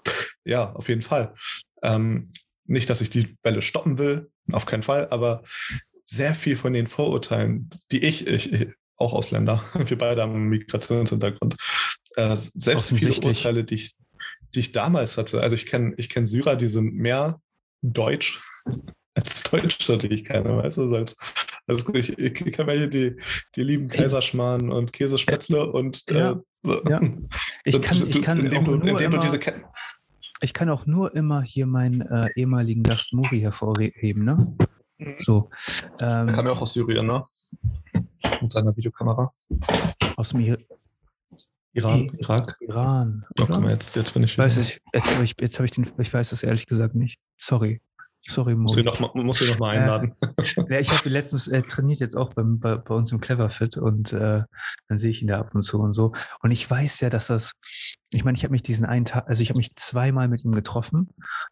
[0.45, 1.33] Ja, auf jeden Fall.
[1.81, 2.31] Ähm,
[2.65, 5.43] nicht, dass ich die Welle stoppen will, auf keinen Fall, aber
[6.05, 11.55] sehr viel von den Vorurteilen, die ich, ich auch Ausländer, wir beide haben einen Migrationshintergrund,
[12.15, 13.95] äh, selbst viele Urteile, die ich
[14.53, 15.41] die ich damals hatte.
[15.41, 17.39] Also ich kenne ich kenn Syrer, die sind mehr
[17.81, 18.39] deutsch
[19.15, 20.95] als Deutsche, die ich kenne, weißt du?
[20.95, 21.15] Als,
[21.67, 23.15] also ich, ich kenne hier die,
[23.55, 27.01] die lieben Kaiserschmarrn und Käsespätzle und ja, äh, ja.
[27.65, 29.63] Ich kann, ich kann indem, du, indem du diese Ketten.
[30.39, 34.55] Ich kann auch nur immer hier meinen äh, ehemaligen Gast Muri hervorheben, ne?
[35.19, 35.49] So.
[35.99, 37.23] Ähm, er kam ja auch aus Syrien, ne?
[38.41, 39.33] Mit seiner Videokamera.
[40.15, 40.39] Aus dem
[41.77, 42.57] Iran, Irak?
[42.59, 43.25] Iran.
[43.37, 44.37] Guck mal, jetzt, jetzt bin ich.
[44.37, 47.19] Weiß ich, jetzt habe ich, jetzt hab ich den, ich weiß das ehrlich gesagt nicht.
[47.37, 47.81] Sorry.
[48.29, 48.63] Sorry, Mo.
[48.63, 50.13] Muss ich noch, muss ich noch mal einladen.
[50.21, 53.77] Äh, ja, ich habe letztens äh, trainiert jetzt auch beim, bei, bei uns im Cleverfit
[53.77, 54.41] und äh,
[54.87, 56.13] dann sehe ich ihn da ab und zu und so.
[56.41, 57.53] Und ich weiß ja, dass das,
[58.11, 60.51] ich meine, ich habe mich diesen einen Tag, also ich habe mich zweimal mit ihm
[60.51, 61.09] getroffen.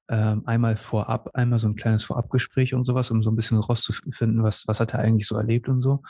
[0.10, 4.44] Ähm, einmal vorab, einmal so ein kleines Vorabgespräch und sowas, um so ein bisschen rauszufinden,
[4.44, 6.02] was, was hat er eigentlich so erlebt und so.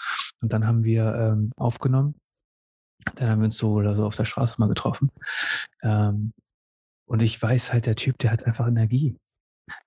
[0.42, 2.16] Und dann haben wir ähm, aufgenommen
[3.16, 5.12] dann haben wir uns so oder so auf der Straße mal getroffen.
[5.84, 6.34] Ähm,
[7.06, 9.16] und ich weiß halt, der Typ, der hat einfach Energie.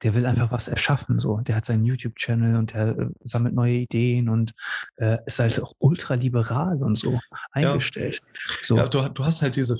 [0.02, 1.38] Der will einfach was erschaffen, so.
[1.38, 4.52] Der hat seinen YouTube-Channel und der äh, sammelt neue Ideen und
[4.96, 7.20] äh, ist halt auch ultraliberal und so
[7.52, 8.20] eingestellt.
[8.24, 8.76] Ja, so.
[8.76, 9.76] ja du, du, hast halt diese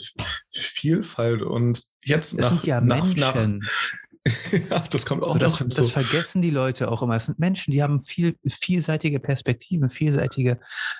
[0.53, 3.59] Vielfalt und jetzt es nach, sind ja nach, Menschen.
[3.59, 3.69] Nach,
[4.71, 5.83] ja, das kommt auch so, das, hinzu.
[5.83, 7.17] Das vergessen die Leute auch immer.
[7.17, 10.59] Es sind Menschen, die haben viel, vielseitige Perspektiven, vielseitige.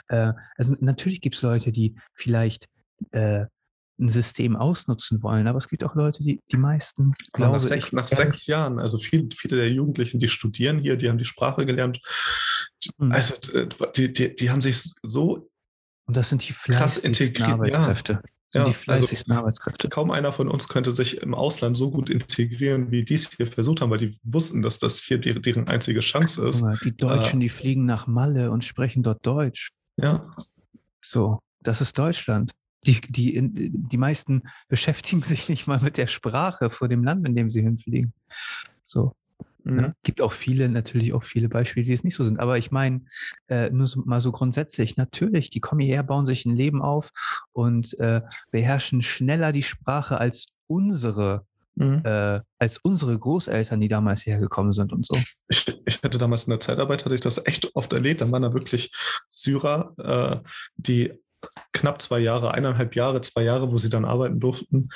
[0.09, 2.69] Äh, also natürlich gibt es Leute, die vielleicht
[3.13, 3.47] äh,
[4.01, 7.89] ein System ausnutzen wollen, aber es gibt auch Leute, die die meisten, glaube nach sechs,
[7.89, 11.25] ich, nach sechs Jahren, also viele, viele der Jugendlichen, die studieren hier, die haben die
[11.25, 12.01] Sprache gelernt.
[12.99, 13.11] Mhm.
[13.11, 13.35] Also
[13.97, 15.51] die, die, die haben sich so
[16.07, 17.49] und das sind die krass integriert.
[17.49, 18.13] Arbeitskräfte.
[18.13, 19.89] Ja sind ja, die fleißigsten also Arbeitskräfte.
[19.89, 23.47] Kaum einer von uns könnte sich im Ausland so gut integrieren, wie die es hier
[23.47, 26.65] versucht haben, weil die wussten, dass das hier deren, deren einzige Chance ist.
[26.85, 29.71] Die Deutschen, äh, die fliegen nach Malle und sprechen dort Deutsch.
[29.97, 30.35] Ja.
[31.03, 32.53] So, das ist Deutschland.
[32.87, 37.35] Die, die, die meisten beschäftigen sich nicht mal mit der Sprache vor dem Land, in
[37.35, 38.15] dem sie hinfliegen.
[38.85, 39.15] So.
[39.69, 39.81] Mhm.
[39.81, 42.41] Ja, gibt auch viele, natürlich auch viele Beispiele, die es nicht so sind.
[42.41, 43.03] Aber ich meine,
[43.49, 47.13] äh, nur so, mal so grundsätzlich, natürlich, die kommen hierher, bauen sich ein Leben auf
[47.53, 52.03] und äh, beherrschen schneller die Sprache als unsere mhm.
[52.05, 55.19] äh, als unsere Großeltern, die damals hergekommen sind und so.
[55.49, 58.21] Ich, ich hatte damals in der Zeitarbeit, hatte ich das echt oft erlebt.
[58.21, 58.91] Dann waren da wirklich
[59.29, 61.13] Syrer, äh, die
[61.73, 64.89] knapp zwei Jahre, eineinhalb Jahre, zwei Jahre, wo sie dann arbeiten durften,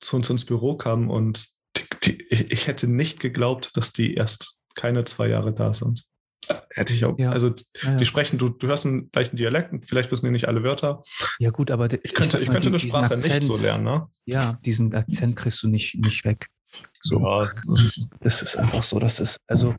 [0.00, 1.59] zu uns ins Büro kamen und
[2.04, 6.04] die, die, ich, hätte nicht geglaubt, dass die erst keine zwei Jahre da sind.
[6.70, 7.18] Hätte ich auch.
[7.18, 7.30] Ja.
[7.30, 7.96] Also ja, ja.
[7.96, 11.02] die sprechen, du, du hörst einen gleichen Dialekt, vielleicht wissen die nicht alle Wörter.
[11.38, 13.84] Ja, gut, aber ich könnte, ich, ich könnte die, eine Sprache Akzent, nicht so lernen,
[13.84, 14.08] ne?
[14.24, 16.48] Ja, diesen Akzent kriegst du nicht, nicht weg.
[17.02, 17.20] So.
[17.20, 17.50] Ja.
[18.20, 19.74] Das ist einfach so, das ist, also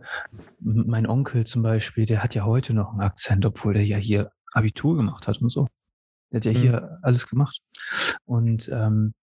[0.60, 4.32] mein Onkel zum Beispiel, der hat ja heute noch einen Akzent, obwohl der ja hier
[4.52, 5.68] Abitur gemacht hat und so.
[6.32, 6.58] Der hat ja mhm.
[6.58, 7.60] hier alles gemacht.
[8.26, 9.14] Und ähm,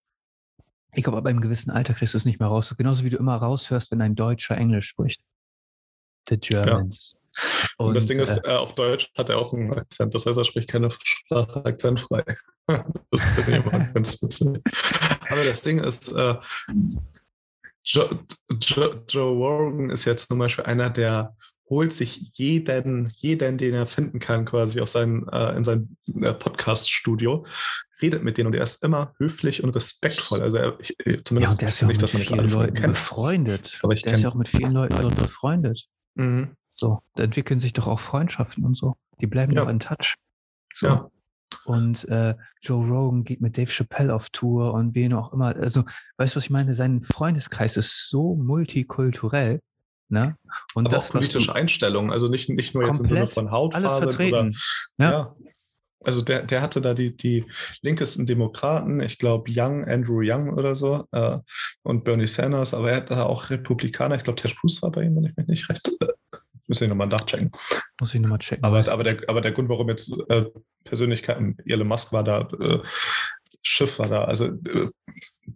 [0.98, 2.74] ich glaube, aber im gewissen Alter kriegst du es nicht mehr raus.
[2.76, 5.22] Genauso wie du immer raushörst, wenn ein Deutscher Englisch spricht.
[6.28, 7.14] The Germans.
[7.76, 10.12] Und, und, das Ding ist, äh, auf Deutsch hat er auch einen Akzent.
[10.12, 12.24] Das heißt, er spricht keine Sprache akzentfrei.
[12.66, 14.60] das finde ich immer ganz witzig.
[15.30, 16.34] Aber das Ding ist, äh,
[17.84, 18.18] Joe,
[18.60, 21.36] Joe, Joe Rogan ist ja zum Beispiel einer, der
[21.68, 26.32] holt sich jeden, jeden, den er finden kann, quasi auf sein, äh, in sein äh,
[26.32, 27.44] Podcast-Studio,
[28.00, 30.40] redet mit denen und er ist immer höflich und respektvoll.
[30.40, 33.78] Also er, ich, zumindest ja, der ist ja nicht, auch mit vielen Leuten befreundet.
[33.82, 35.86] Aber ich der ist ja auch mit vielen Leuten befreundet.
[36.14, 36.56] Mhm.
[36.74, 38.96] So, da entwickeln sich doch auch Freundschaften und so.
[39.20, 39.62] Die bleiben ja.
[39.62, 40.14] doch in Touch.
[40.74, 40.86] So.
[40.86, 41.10] Ja.
[41.64, 45.56] Und äh, Joe Rogan geht mit Dave Chappelle auf Tour und wen auch immer.
[45.56, 45.84] Also,
[46.18, 46.74] weißt du, was ich meine?
[46.74, 49.60] Sein Freundeskreis ist so multikulturell.
[50.08, 50.36] Ne?
[50.74, 53.88] Und Aber das, auch politische Einstellungen, also nicht, nicht nur jetzt im Sinne von Hautfarbe.
[53.88, 54.48] Alles vertreten.
[54.98, 55.10] Oder, ja.
[55.10, 55.36] ja.
[56.04, 57.44] Also der, der hatte da die, die
[57.82, 61.38] linkesten Demokraten, ich glaube Young, Andrew Young oder so, äh,
[61.82, 65.02] und Bernie Sanders, aber er hat da auch Republikaner, ich glaube Ted Cruz war bei
[65.02, 65.90] ihm, wenn ich mich nicht recht
[66.68, 67.50] Müssen wir nochmal nachchecken.
[67.98, 68.62] Muss ich nochmal checken.
[68.62, 70.44] Aber, aber, der, aber der Grund, warum jetzt äh,
[70.84, 72.80] Persönlichkeiten, Elon Musk war da, äh,
[73.62, 74.90] Schiff war da, also äh,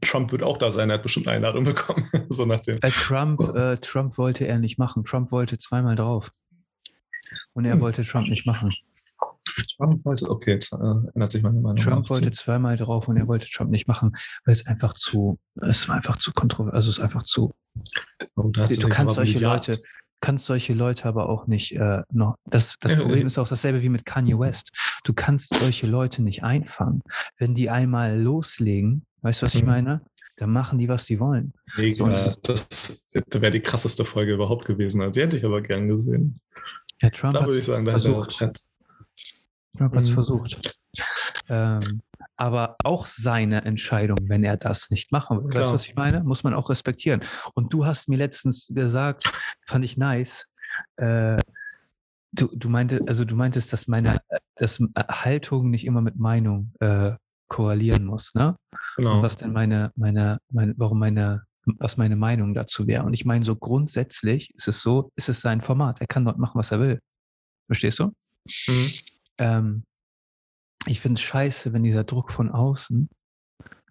[0.01, 2.07] Trump wird auch da sein, er hat bestimmt eine Einladung bekommen.
[2.31, 2.77] so nach dem.
[2.83, 5.05] Äh, Trump, äh, Trump wollte er nicht machen.
[5.05, 6.31] Trump wollte zweimal drauf.
[7.55, 7.81] Und er hm.
[7.81, 8.73] wollte Trump nicht machen.
[9.77, 10.77] Trump wollte, okay, jetzt äh,
[11.15, 11.77] ändert sich meine Meinung.
[11.77, 15.89] Trump wollte zweimal drauf und er wollte Trump nicht machen, weil es einfach zu, es
[15.89, 17.53] war einfach zu kontrovers, also es ist einfach zu.
[18.37, 19.79] Oh, du kannst solche Leute,
[20.23, 22.37] kannst solche Leute aber auch nicht äh, noch.
[22.47, 24.71] Das, das Problem ist auch dasselbe wie mit Kanye West.
[25.05, 27.03] Du kannst solche Leute nicht einfangen.
[27.37, 29.69] Wenn die einmal loslegen, weißt du, was ich mhm.
[29.69, 30.01] meine?
[30.37, 31.53] Dann machen die, was sie wollen.
[31.77, 32.09] Mega.
[32.09, 35.03] Das, das wäre die krasseste Folge überhaupt gewesen.
[35.03, 36.41] Also, die hätte ich aber gern gesehen.
[37.03, 38.39] Ja, Trump hat es versucht.
[38.39, 40.15] Trump hat es mhm.
[40.15, 40.81] versucht.
[41.49, 42.01] Ähm,
[42.37, 45.49] aber auch seine Entscheidung, wenn er das nicht machen will.
[45.51, 45.63] Klar.
[45.63, 46.23] Weißt du, was ich meine?
[46.25, 47.21] Muss man auch respektieren.
[47.55, 49.31] Und du hast mir letztens gesagt,
[49.67, 50.49] fand ich nice,
[50.97, 51.37] äh,
[52.33, 54.17] du, du meintest, also du meintest, dass meine
[54.57, 57.13] dass Haltung nicht immer mit Meinung äh,
[57.49, 58.57] korrelieren muss, ne?
[58.97, 59.17] Genau.
[59.17, 61.43] Und was denn meine, meine, meine, warum meine,
[61.79, 63.05] was meine Meinung dazu wäre.
[63.05, 66.01] Und ich meine, so grundsätzlich ist es so, ist es sein Format.
[66.01, 67.01] Er kann dort machen, was er will.
[67.67, 68.13] Verstehst du?
[68.67, 68.93] Mhm.
[69.39, 69.85] Ähm,
[70.87, 73.09] ich finde es scheiße, wenn dieser Druck von außen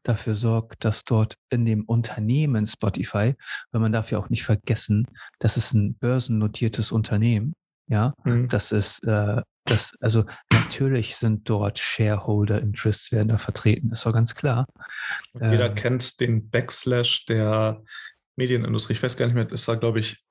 [0.04, 3.36] dafür sorgt, dass dort in dem Unternehmen Spotify,
[3.72, 5.06] weil man darf ja auch nicht vergessen,
[5.40, 7.54] das ist ein börsennotiertes Unternehmen,
[7.88, 8.48] ja, mhm.
[8.48, 14.14] das ist, äh, das, also natürlich sind dort Shareholder Interests werden da vertreten, ist doch
[14.14, 14.66] ganz klar.
[15.34, 17.84] jeder ähm, kennt den Backslash der
[18.38, 18.94] Medienindustrie.
[18.94, 20.24] Ich weiß gar nicht mehr, es war, glaube ich,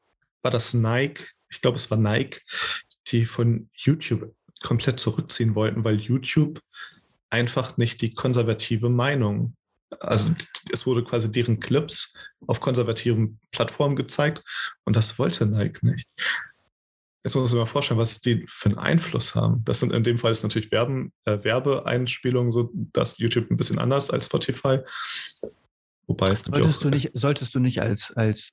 [0.43, 1.29] war das Nike?
[1.49, 2.41] Ich glaube, es war Nike,
[3.09, 6.61] die von YouTube komplett zurückziehen wollten, weil YouTube
[7.31, 9.55] einfach nicht die konservative Meinung,
[9.99, 10.33] also
[10.73, 12.15] es wurde quasi deren Clips
[12.47, 14.43] auf konservativen Plattformen gezeigt
[14.85, 16.07] und das wollte Nike nicht.
[17.23, 19.63] Jetzt muss man sich mal vorstellen, was die für einen Einfluss haben.
[19.65, 23.79] Das sind in dem Fall ist natürlich Werben, äh, Werbeeinspielungen, so dass YouTube ein bisschen
[23.79, 24.79] anders als Spotify.
[26.07, 28.53] Wobei es solltest auch, du nicht, solltest du nicht als, als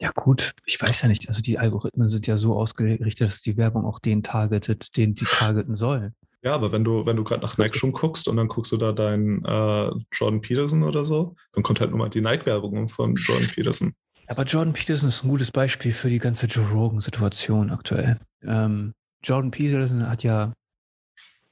[0.00, 1.28] ja gut, ich weiß ja nicht.
[1.28, 5.26] Also die Algorithmen sind ja so ausgerichtet, dass die Werbung auch den targetet, den sie
[5.26, 6.14] targeten sollen.
[6.42, 8.76] Ja, aber wenn du, wenn du gerade nach Nike schon guckst und dann guckst du
[8.76, 13.14] da deinen äh, Jordan Peterson oder so, dann kommt halt nur mal die Nike-Werbung von
[13.14, 13.94] Jordan Peterson.
[14.26, 18.18] Aber Jordan Peterson ist ein gutes Beispiel für die ganze Joe Rogan-Situation aktuell.
[18.42, 20.52] Ähm, Jordan Peterson hat ja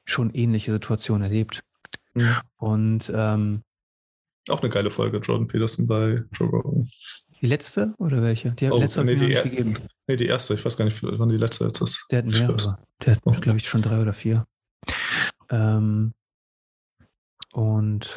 [0.04, 1.62] schon ähnliche Situationen erlebt.
[2.14, 2.36] Mhm.
[2.56, 3.62] Und ähm,
[4.48, 6.90] auch eine geile Folge, Jordan Peterson bei Joe Rogan.
[7.42, 8.52] Die letzte oder welche?
[8.52, 9.74] Die oh, letzte nee, die, er gegeben.
[10.06, 10.54] Nee, die erste.
[10.54, 12.06] Ich weiß gar nicht, wann die letzte jetzt ist.
[12.10, 12.78] Der hat mehrere.
[13.04, 13.32] Der hat, oh.
[13.32, 14.46] glaube ich, schon drei oder vier.
[15.50, 16.14] Ähm,
[17.52, 18.16] und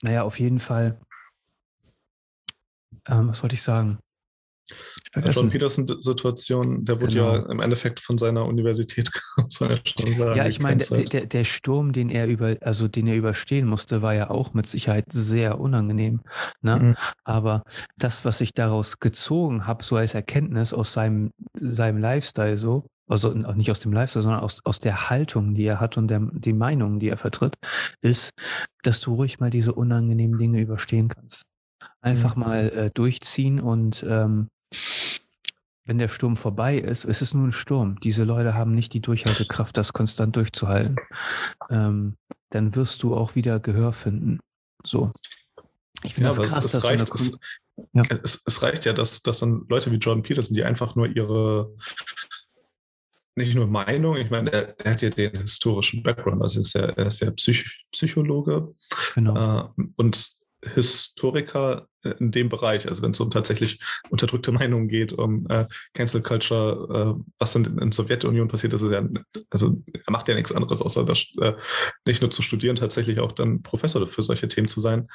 [0.00, 1.00] naja, auf jeden Fall,
[3.08, 3.98] ähm, was wollte ich sagen?
[5.24, 7.34] John Peterson-Situation, der wurde genau.
[7.34, 9.10] ja im Endeffekt von seiner Universität,
[9.60, 14.02] ja, ich meine, der, der, der, Sturm, den er über, also den er überstehen musste,
[14.02, 16.20] war ja auch mit Sicherheit sehr unangenehm.
[16.60, 16.78] Ne?
[16.78, 16.96] Mhm.
[17.24, 17.64] Aber
[17.96, 23.32] das, was ich daraus gezogen habe, so als Erkenntnis aus seinem, seinem Lifestyle so, also
[23.32, 26.52] nicht aus dem Lifestyle, sondern aus, aus der Haltung, die er hat und der, die
[26.52, 27.56] Meinung, die er vertritt,
[28.00, 28.30] ist,
[28.82, 31.42] dass du ruhig mal diese unangenehmen Dinge überstehen kannst.
[32.00, 32.42] Einfach mhm.
[32.42, 34.48] mal äh, durchziehen und ähm,
[35.86, 37.98] wenn der Sturm vorbei ist, es ist nur ein Sturm.
[38.00, 40.96] Diese Leute haben nicht die Durchhaltekraft, das konstant durchzuhalten.
[41.70, 42.16] Ähm,
[42.50, 44.40] dann wirst du auch wieder Gehör finden.
[44.84, 45.12] So.
[46.02, 47.38] Ich finde ja, das krass, es, es reicht, so es,
[47.92, 48.02] ja.
[48.22, 51.72] es, es, reicht ja, dass, dass dann Leute wie Jordan Peterson, die einfach nur ihre
[53.38, 56.86] nicht nur Meinung, ich meine, er, er, hat ja den historischen Background, also ist ja,
[56.86, 58.74] er ist ja Psych Psychologe
[59.14, 59.72] genau.
[59.76, 63.78] äh, und Historiker äh, in dem Bereich, also wenn es um tatsächlich
[64.10, 68.82] unterdrückte Meinungen geht, um äh, Cancel Culture, äh, was dann in der Sowjetunion passiert ist,
[68.82, 69.06] ist ja,
[69.50, 71.54] also er macht ja nichts anderes, außer das äh,
[72.06, 75.08] nicht nur zu studieren, tatsächlich auch dann Professor für solche Themen zu sein.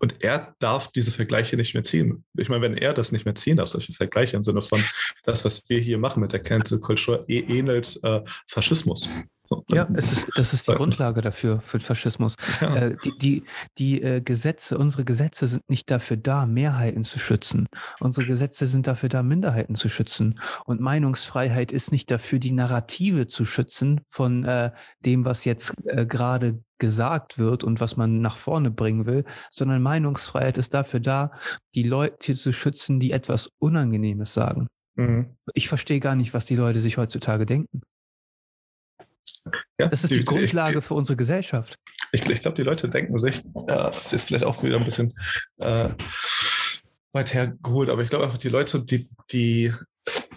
[0.00, 2.24] Und er darf diese Vergleiche nicht mehr ziehen.
[2.36, 4.82] Ich meine, wenn er das nicht mehr ziehen darf, solche Vergleiche im Sinne von
[5.24, 9.08] das, was wir hier machen mit der Cancel Culture, eh, ähnelt äh, Faschismus.
[9.68, 12.36] Ja, es ist, das ist die Grundlage dafür, für Faschismus.
[12.60, 12.76] Ja.
[12.76, 13.44] Äh, die die,
[13.78, 17.68] die äh, Gesetze, unsere Gesetze sind nicht dafür da, Mehrheiten zu schützen.
[18.00, 20.40] Unsere Gesetze sind dafür da, Minderheiten zu schützen.
[20.64, 24.72] Und Meinungsfreiheit ist nicht dafür, die Narrative zu schützen von äh,
[25.04, 29.82] dem, was jetzt äh, gerade gesagt wird und was man nach vorne bringen will, sondern
[29.82, 31.30] Meinungsfreiheit ist dafür da,
[31.76, 34.66] die Leute zu schützen, die etwas Unangenehmes sagen.
[34.96, 35.36] Mhm.
[35.54, 37.82] Ich verstehe gar nicht, was die Leute sich heutzutage denken.
[39.78, 41.78] Ja, das ist die, die Grundlage die, für unsere Gesellschaft.
[42.12, 45.14] Ich, ich glaube, die Leute denken sich, äh, das ist vielleicht auch wieder ein bisschen
[45.58, 45.90] äh,
[47.12, 49.72] weit hergeholt, aber ich glaube einfach, die Leute, die, die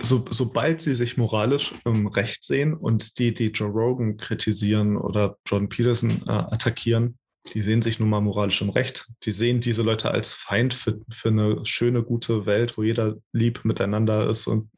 [0.02, 5.38] so, sobald sie sich moralisch im Recht sehen und die, die Joe Rogan kritisieren oder
[5.48, 7.18] Jordan Peterson äh, attackieren,
[7.54, 9.08] die sehen sich nun mal moralisch im Recht.
[9.24, 13.66] Die sehen diese Leute als Feind für, für eine schöne, gute Welt, wo jeder lieb
[13.66, 14.70] miteinander ist und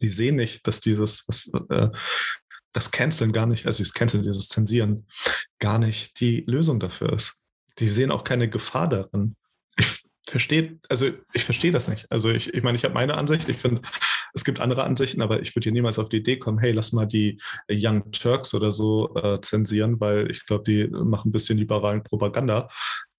[0.00, 1.88] die sehen nicht, dass dieses, was, äh,
[2.72, 5.06] das Canceln gar nicht, also das Canceln, dieses Zensieren,
[5.58, 7.42] gar nicht die Lösung dafür ist.
[7.78, 9.36] Die sehen auch keine Gefahr darin.
[9.76, 12.06] Ich verstehe, also ich verstehe das nicht.
[12.10, 13.48] Also ich, ich meine, ich habe meine Ansicht.
[13.48, 13.80] Ich finde,
[14.34, 16.92] es gibt andere Ansichten, aber ich würde hier niemals auf die Idee kommen, hey, lass
[16.92, 21.58] mal die Young Turks oder so äh, zensieren, weil ich glaube, die machen ein bisschen
[21.58, 22.68] liberalen Propaganda.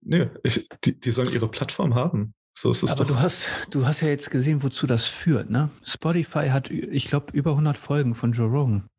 [0.01, 2.33] Nö, ich, die, die sollen ihre Plattform haben.
[2.53, 3.15] So ist es Aber doch.
[3.15, 5.69] du hast, du hast ja jetzt gesehen, wozu das führt, ne?
[5.83, 8.89] Spotify hat, ich glaube, über 100 Folgen von Joe Rogan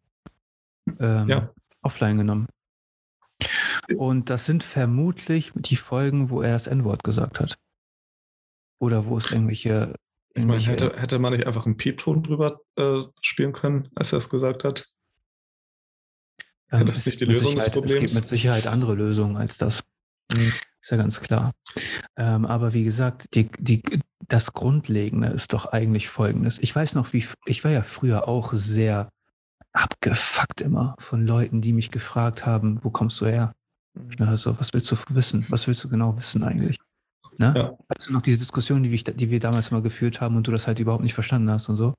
[0.99, 1.51] ähm, ja.
[1.83, 2.49] offline genommen.
[3.97, 7.59] Und das sind vermutlich die Folgen, wo er das N-Wort gesagt hat.
[8.79, 9.95] Oder wo es irgendwelche.
[10.35, 14.19] Ich meine, hätte, hätte man nicht einfach einen Piepton drüber äh, spielen können, als er
[14.19, 14.87] es gesagt hat?
[16.71, 17.95] Ähm, das ist nicht die Lösung des Problems.
[17.95, 19.83] Es gibt mit Sicherheit andere Lösungen als das.
[20.33, 20.53] Mhm.
[20.81, 21.53] Ist ja ganz klar.
[22.17, 23.83] Ähm, aber wie gesagt, die, die,
[24.29, 26.59] das Grundlegende ist doch eigentlich folgendes.
[26.59, 29.11] Ich weiß noch, wie ich war ja früher auch sehr
[29.73, 33.55] abgefuckt immer von Leuten, die mich gefragt haben, wo kommst du her?
[34.19, 35.45] Also, was willst du wissen?
[35.49, 36.79] Was willst du genau wissen eigentlich?
[37.39, 37.55] Ne?
[37.57, 37.79] Ja.
[38.07, 40.67] Du noch diese Diskussion, die wir, die wir damals mal geführt haben und du das
[40.67, 41.95] halt überhaupt nicht verstanden hast und so?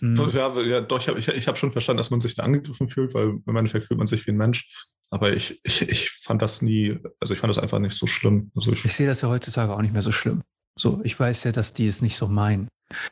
[0.00, 0.16] Mhm.
[0.30, 2.88] Ja, ja, doch, ich habe ich, ich hab schon verstanden, dass man sich da angegriffen
[2.88, 4.86] fühlt, weil im Endeffekt fühlt man sich wie ein Mensch.
[5.10, 8.50] Aber ich, ich, ich fand das nie, also ich fand das einfach nicht so schlimm.
[8.56, 10.42] Also ich, ich sehe das ja heutzutage auch nicht mehr so schlimm.
[10.78, 12.68] So, ich weiß ja, dass die es nicht so meinen.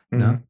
[0.09, 0.17] Ne?
[0.17, 0.19] Mhm.
[0.19, 0.43] Ne?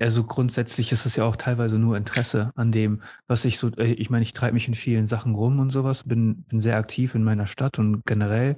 [0.00, 3.92] Also grundsätzlich ist es ja auch teilweise nur Interesse an dem, was ich so, äh,
[3.92, 7.14] ich meine, ich treibe mich in vielen Sachen rum und sowas, bin, bin sehr aktiv
[7.14, 8.56] in meiner Stadt und generell.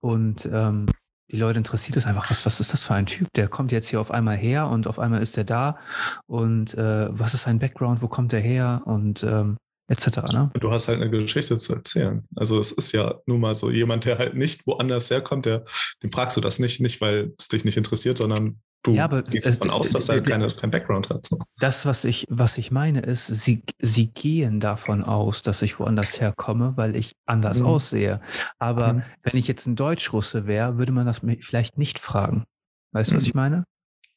[0.00, 0.86] Und ähm,
[1.30, 3.28] die Leute interessiert es einfach, was, was ist das für ein Typ?
[3.34, 5.78] Der kommt jetzt hier auf einmal her und auf einmal ist er da.
[6.26, 8.02] Und äh, was ist sein Background?
[8.02, 8.82] Wo kommt er her?
[8.84, 9.56] Und ähm,
[9.88, 10.32] etc.
[10.32, 10.50] Ne?
[10.58, 12.26] Du hast halt eine Geschichte zu erzählen.
[12.36, 15.64] Also es ist ja nun mal so jemand, der halt nicht woanders herkommt, der,
[16.02, 19.22] dem fragst du das nicht, nicht weil es dich nicht interessiert, sondern du ja, aber
[19.22, 21.26] gehst davon aus, dass er keine, kein Background hat.
[21.26, 21.38] So.
[21.58, 26.20] Das, was ich, was ich meine, ist, sie, sie gehen davon aus, dass ich woanders
[26.20, 27.66] herkomme, weil ich anders mhm.
[27.66, 28.20] aussehe.
[28.58, 29.02] Aber mhm.
[29.22, 32.44] wenn ich jetzt ein Deutschrusse wäre, würde man das vielleicht nicht fragen.
[32.92, 33.18] Weißt du, mhm.
[33.18, 33.64] was ich meine?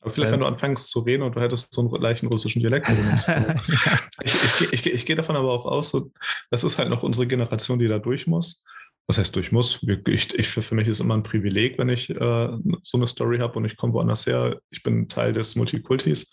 [0.06, 2.88] Aber vielleicht, wenn du anfängst zu reden und du hättest so einen leichten russischen Dialekt.
[4.24, 6.12] ich, ich, ich, ich, gehe davon aber auch aus, so,
[6.52, 8.64] das ist halt noch unsere Generation, die da durch muss.
[9.08, 9.84] Was heißt durch muss?
[10.06, 13.66] Ich, für mich ist immer ein Privileg, wenn ich äh, so eine Story habe und
[13.66, 14.60] ich komme woanders her.
[14.70, 16.30] Ich bin Teil des Multikultis.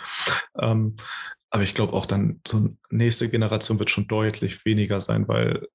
[0.61, 0.95] Ähm,
[1.49, 5.67] aber ich glaube auch dann, so eine nächste Generation wird schon deutlich weniger sein, weil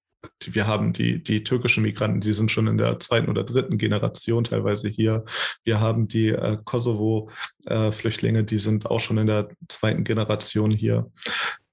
[0.46, 4.44] wir haben die, die türkischen Migranten, die sind schon in der zweiten oder dritten Generation
[4.44, 5.24] teilweise hier.
[5.64, 11.12] Wir haben die äh, Kosovo-Flüchtlinge, äh, die sind auch schon in der zweiten Generation hier.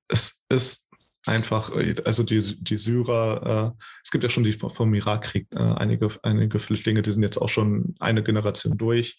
[0.09, 0.89] Es ist
[1.25, 1.73] einfach,
[2.05, 6.59] also die, die Syrer, äh, es gibt ja schon die vom Irakkrieg, äh, einige, einige
[6.59, 9.19] Flüchtlinge, die sind jetzt auch schon eine Generation durch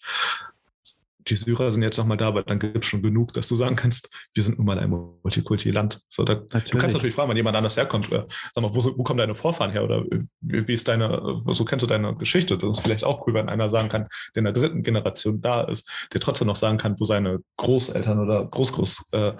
[1.28, 3.76] die Syrer sind jetzt nochmal da, aber dann gibt es schon genug, dass du sagen
[3.76, 6.00] kannst, wir sind nun mal ein Multikulti-Land.
[6.08, 8.24] So, da, du kannst natürlich fragen, wenn jemand anders herkommt, äh,
[8.54, 10.04] sag mal, wo, wo, kommen deine Vorfahren her oder
[10.40, 12.56] wie, wie, ist deine, so kennst du deine Geschichte?
[12.56, 15.62] Das ist vielleicht auch cool, wenn einer sagen kann, der in der dritten Generation da
[15.62, 19.32] ist, der trotzdem noch sagen kann, wo seine Großeltern oder Großgroß, äh,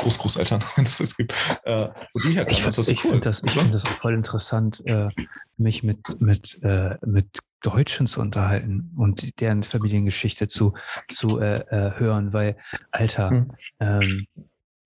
[0.00, 1.32] Großgroßeltern, wenn das jetzt gibt,
[1.64, 1.88] äh,
[2.24, 2.38] die.
[2.48, 5.08] Ich, das ich cool, finde das, find das auch voll interessant, äh,
[5.56, 10.74] mich mit, mit, äh, mit Deutschen zu unterhalten und deren Familiengeschichte zu,
[11.08, 12.56] zu äh, äh, hören, weil,
[12.90, 13.52] Alter, mhm.
[13.80, 14.26] ähm,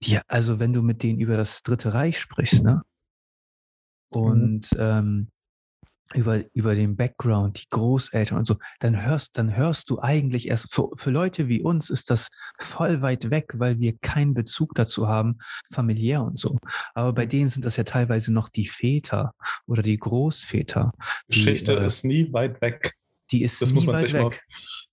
[0.03, 2.83] die, also wenn du mit denen über das Dritte Reich sprichst, ne?
[4.13, 4.21] Mhm.
[4.21, 4.79] Und mhm.
[4.79, 5.29] ähm,
[6.15, 10.73] über, über den Background, die Großeltern und so, dann hörst, dann hörst du eigentlich erst,
[10.73, 15.09] für, für Leute wie uns ist das voll weit weg, weil wir keinen Bezug dazu
[15.09, 15.39] haben,
[15.73, 16.59] familiär und so.
[16.95, 17.31] Aber bei mhm.
[17.31, 19.33] denen sind das ja teilweise noch die Väter
[19.67, 20.93] oder die Großväter.
[21.29, 22.95] Geschichte die, äh, ist nie weit weg.
[23.31, 24.23] Die ist das muss man sich weg.
[24.23, 24.33] mal.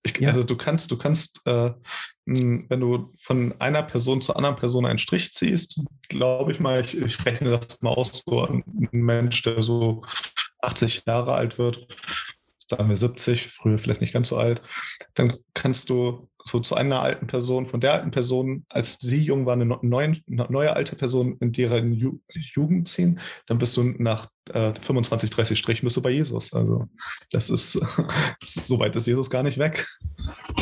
[0.04, 0.28] Ich, ja.
[0.28, 1.72] Also du kannst, du kannst, äh,
[2.24, 6.96] wenn du von einer Person zur anderen Person einen Strich ziehst, glaube ich mal, ich,
[6.96, 8.62] ich rechne das mal aus, so ein
[8.92, 10.02] Mensch, der so
[10.60, 11.86] 80 Jahre alt wird,
[12.68, 14.62] sagen wir 70, früher vielleicht nicht ganz so alt,
[15.14, 19.46] dann kannst du so zu einer alten Person, von der alten Person, als sie jung
[19.46, 22.20] war, eine neue, neue alte Person in deren Ju
[22.54, 26.52] Jugend ziehen, dann bist du nach äh, 25, 30 Strichen bist du bei Jesus.
[26.52, 26.88] Also
[27.30, 27.80] das ist,
[28.40, 29.86] das ist, so weit ist Jesus gar nicht weg.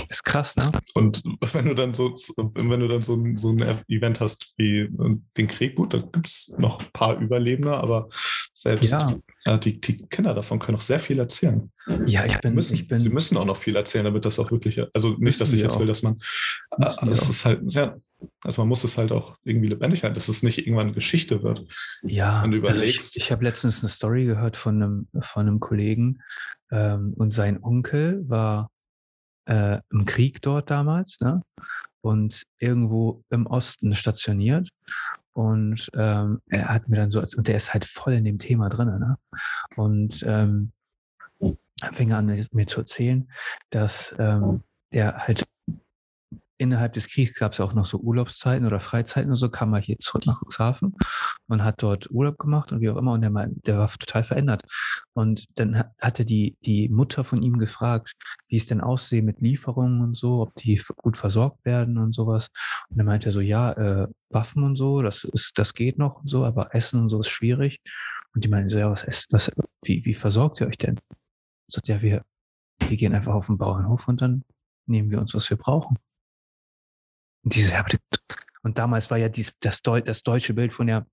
[0.09, 0.70] Ist krass, ne?
[0.97, 1.22] Und
[1.53, 2.14] wenn du dann so,
[2.55, 6.26] wenn du dann so, so ein Event hast wie äh, den Krieg, gut, da gibt
[6.26, 8.09] es noch ein paar Überlebende, aber
[8.53, 9.14] selbst ja.
[9.44, 11.70] äh, die, die, Kinder davon können auch sehr viel erzählen.
[12.07, 12.99] Ja, ich bin, müssen, ich bin.
[12.99, 15.78] Sie müssen auch noch viel erzählen, damit das auch wirklich, also nicht, dass ich jetzt
[15.78, 16.18] will, dass man,
[16.78, 17.94] äh, es ist halt, ja,
[18.42, 21.66] also man muss es halt auch irgendwie lebendig halten, dass es nicht irgendwann Geschichte wird.
[22.03, 22.84] Ja, wenn du überlegst.
[22.84, 26.22] Also ich, ich habe letztens eine Story gehört von einem, von einem Kollegen
[26.70, 28.70] ähm, und sein Onkel war
[29.47, 31.42] äh, im Krieg dort damals, ne?
[32.03, 34.68] Und irgendwo im Osten stationiert.
[35.32, 38.68] Und ähm, er hat mir dann so, und der ist halt voll in dem Thema
[38.68, 39.18] drin, ne?
[39.76, 40.72] Und ähm,
[41.92, 43.28] fing an, mir, mir zu erzählen,
[43.70, 45.44] dass ähm, der halt
[46.59, 49.81] innerhalb des Kriegs gab es auch noch so Urlaubszeiten oder Freizeiten und so, kam er
[49.81, 50.95] hier zurück nach Cuxhaven
[51.49, 53.31] und hat dort Urlaub gemacht und wie auch immer und der,
[53.65, 54.63] der war total verändert.
[55.13, 58.15] Und dann hatte die, die Mutter von ihm gefragt,
[58.49, 62.51] wie es denn aussehe mit Lieferungen und so, ob die gut versorgt werden und sowas.
[62.89, 66.21] Und dann meinte er so, ja, äh, Waffen und so, das ist, das geht noch
[66.21, 67.81] und so, aber Essen und so ist schwierig.
[68.35, 69.51] Und die meinten so, ja, was ist, was,
[69.83, 70.99] wie, wie versorgt ihr euch denn?
[71.69, 72.25] Sagt ja, wir,
[72.81, 74.45] wir gehen einfach auf den Bauernhof und dann
[74.87, 75.99] nehmen wir uns, was wir brauchen.
[77.47, 77.86] Und diese, ja,
[78.64, 81.07] und damals war ja dies, das, Deu das deutsche Bild von der,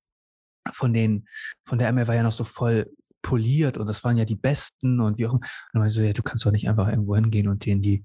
[0.72, 1.28] von den,
[1.64, 5.00] von der ML war ja noch so voll poliert und das waren ja die Besten
[5.00, 5.42] und wie auch immer.
[5.42, 8.04] Und dann meinte so, ja, du kannst doch nicht einfach irgendwo hingehen und denen die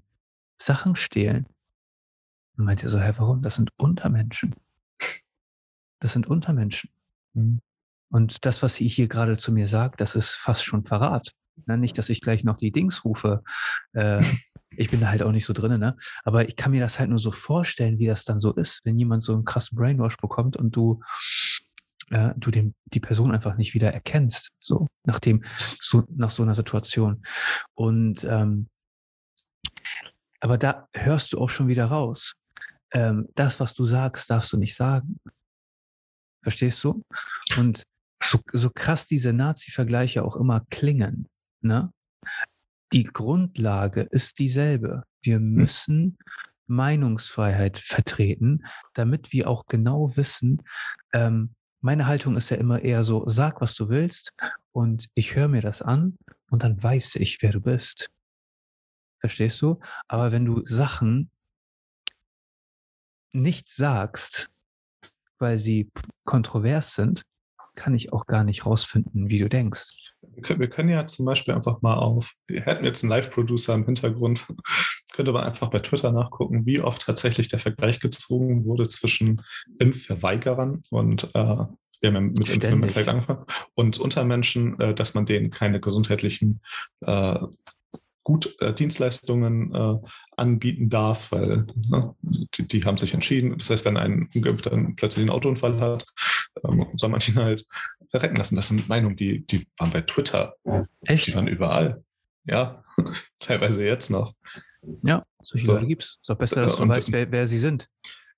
[0.59, 1.47] Sachen stehlen.
[2.59, 3.41] Und meinte er so, hä, warum?
[3.41, 4.55] Das sind Untermenschen.
[6.01, 6.91] Das sind Untermenschen.
[7.33, 7.61] Hm.
[8.11, 11.35] Und das, was sie hier gerade zu mir sagt, das ist fast schon Verrat.
[11.67, 11.79] Ne?
[11.79, 13.43] Nicht, dass ich gleich noch die Dings rufe,
[13.93, 14.21] äh,
[14.71, 15.97] ich bin da halt auch nicht so drin, ne?
[16.25, 18.99] Aber ich kann mir das halt nur so vorstellen, wie das dann so ist, wenn
[18.99, 21.01] jemand so einen krassen Brainwash bekommt und du,
[22.11, 26.43] äh, du den, die Person einfach nicht wieder erkennst, so nach dem, so, nach so
[26.43, 27.23] einer Situation.
[27.75, 28.69] Und ähm,
[30.41, 32.35] aber da hörst du auch schon wieder raus.
[32.93, 35.19] Ähm, das, was du sagst, darfst du nicht sagen.
[36.43, 37.03] Verstehst du?
[37.57, 37.83] Und
[38.23, 41.27] so, so krass diese Nazi-Vergleiche auch immer klingen,
[41.61, 41.93] ne?
[42.93, 45.05] die Grundlage ist dieselbe.
[45.23, 45.53] Wir hm.
[45.53, 46.19] müssen
[46.67, 50.63] Meinungsfreiheit vertreten, damit wir auch genau wissen,
[51.13, 54.33] ähm, meine Haltung ist ja immer eher so, sag, was du willst
[54.73, 56.19] und ich höre mir das an
[56.51, 58.11] und dann weiß ich, wer du bist.
[59.21, 59.79] Verstehst du?
[60.09, 61.31] Aber wenn du Sachen
[63.33, 64.51] nicht sagst,
[65.39, 65.91] weil sie
[66.25, 67.23] kontrovers sind,
[67.79, 70.13] kann ich auch gar nicht rausfinden, wie du denkst.
[70.35, 73.75] Wir können, wir können ja zum Beispiel einfach mal auf, wir hätten jetzt einen Live-Producer
[73.75, 74.47] im Hintergrund,
[75.13, 79.43] könnte man einfach bei Twitter nachgucken, wie oft tatsächlich der Vergleich gezogen wurde zwischen
[79.79, 81.65] Impfverweigerern und äh,
[82.01, 83.45] wir haben mit Impfen im angefangen.
[83.75, 86.61] Und Untermenschen, äh, dass man denen keine gesundheitlichen
[87.01, 87.39] äh,
[88.29, 89.97] gut äh, Dienstleistungen äh,
[90.37, 93.57] anbieten darf, weil ne, die, die, haben sich entschieden.
[93.57, 96.07] Das heißt, wenn ein Ungeimpfter plötzlich einen Autounfall hat,
[96.65, 97.67] ähm, soll man ihn halt
[98.11, 98.57] verrecken lassen.
[98.57, 100.55] Das sind Meinungen, die, die waren bei Twitter.
[101.03, 101.27] Echt?
[101.27, 102.03] Die waren überall.
[102.45, 102.85] Ja,
[103.39, 104.35] teilweise jetzt noch.
[105.03, 105.73] Ja, solche so.
[105.75, 106.11] Leute gibt es.
[106.11, 107.89] Ist doch besser, dass du und, weißt, wer, wer sie sind.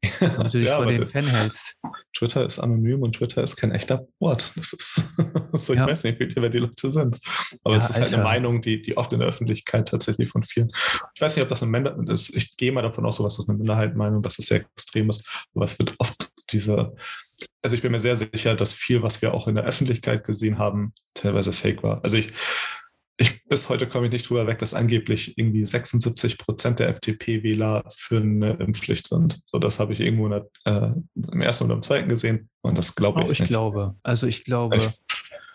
[0.39, 1.77] Und du dich ja, vor den Fan hältst.
[2.17, 4.51] Twitter ist anonym und Twitter ist kein echter Ort.
[4.57, 4.95] Das ist
[5.53, 5.87] so, ich ja.
[5.87, 7.19] weiß nicht, wer die Leute sind.
[7.65, 8.01] Aber ja, es ist Alter.
[8.01, 10.71] halt eine Meinung, die, die oft in der Öffentlichkeit tatsächlich von vielen.
[11.15, 12.35] Ich weiß nicht, ob das eine Minderheit ist.
[12.35, 15.47] Ich gehe mal davon aus, dass das eine Minderheitenmeinung, dass es sehr extrem ist.
[15.55, 16.95] Aber es wird oft diese,
[17.63, 20.59] also ich bin mir sehr sicher, dass viel, was wir auch in der Öffentlichkeit gesehen
[20.59, 22.03] haben, teilweise fake war.
[22.03, 22.33] Also ich,
[23.19, 27.85] ich, bis heute komme ich nicht drüber weg, dass angeblich irgendwie 76 Prozent der FDP-Wähler
[27.95, 29.43] für eine Impfpflicht sind.
[29.47, 30.93] So, das habe ich irgendwo der, äh,
[31.31, 33.29] im ersten oder im zweiten gesehen und das glaube ich.
[33.29, 33.49] Oh, ich nicht.
[33.49, 34.91] glaube, also ich glaube, ich,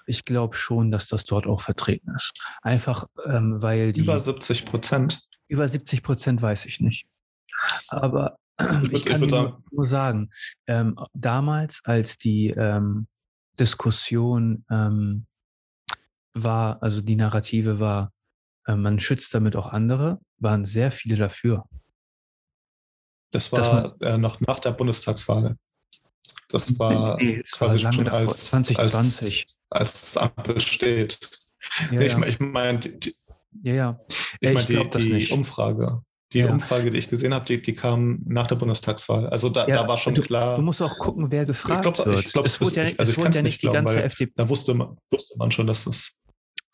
[0.05, 2.33] ich glaube schon, dass das dort auch vertreten ist.
[2.61, 4.01] Einfach, ähm, weil die.
[4.01, 5.21] Über 70 Prozent.
[5.47, 7.07] Über 70 Prozent weiß ich nicht.
[7.88, 8.38] Aber
[8.84, 10.30] ich, ich kann ich nur, nur, sagen,
[10.68, 13.08] ähm, damals, als die ähm,
[13.60, 15.26] Diskussion ähm,
[16.34, 18.12] war, also die Narrative war,
[18.68, 21.66] äh, man schützt damit auch andere, waren sehr viele dafür.
[23.32, 25.58] Das war man, äh, noch nach der Bundestagswahl.
[26.49, 29.45] Das war nee, das quasi war schon als, 2020.
[29.70, 31.20] Als, als Ampel steht.
[31.91, 32.26] Ja, ich, ja.
[32.26, 32.80] ich meine,
[33.64, 33.99] ja, ja.
[34.39, 35.32] Ich meine, die, die nicht.
[35.32, 36.03] Umfrage.
[36.36, 36.51] Die ja.
[36.51, 39.29] Umfrage, die ich gesehen habe, die, die kam nach der Bundestagswahl.
[39.29, 40.57] Also da, ja, da war schon du, klar.
[40.57, 42.25] Du musst auch gucken, wer gefragt ich glaub, wird.
[42.25, 44.33] Ich glaube, es, wurde ja, also es wurde ja nicht die glauben, ganze FDP.
[44.36, 46.11] Da wusste man, wusste man schon, dass das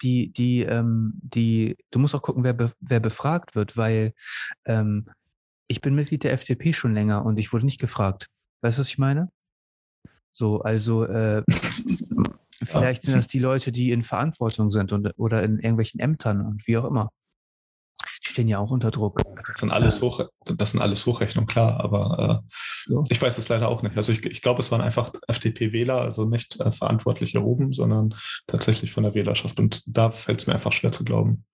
[0.01, 4.15] die, die, ähm, die, du musst auch gucken, wer, be, wer befragt wird, weil
[4.65, 5.07] ähm,
[5.67, 8.29] ich bin Mitglied der FDP schon länger und ich wurde nicht gefragt.
[8.63, 9.29] Weißt du, was ich meine?
[10.33, 11.43] So, also äh,
[12.63, 16.65] vielleicht sind das die Leute, die in Verantwortung sind und, oder in irgendwelchen Ämtern und
[16.65, 17.11] wie auch immer
[18.31, 19.21] stehen ja auch unter Druck.
[19.47, 22.53] Das sind alles, Hoch, das sind alles Hochrechnungen, klar, aber äh,
[22.87, 23.03] so.
[23.09, 23.95] ich weiß es leider auch nicht.
[23.95, 28.15] Also ich, ich glaube, es waren einfach FDP-Wähler, also nicht äh, Verantwortliche oben, sondern
[28.47, 29.59] tatsächlich von der Wählerschaft.
[29.59, 31.45] Und da fällt es mir einfach schwer zu glauben.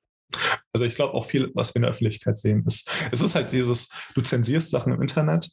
[0.73, 3.51] Also ich glaube auch viel, was wir in der Öffentlichkeit sehen, ist, es ist halt
[3.51, 5.49] dieses, du zensierst Sachen im Internet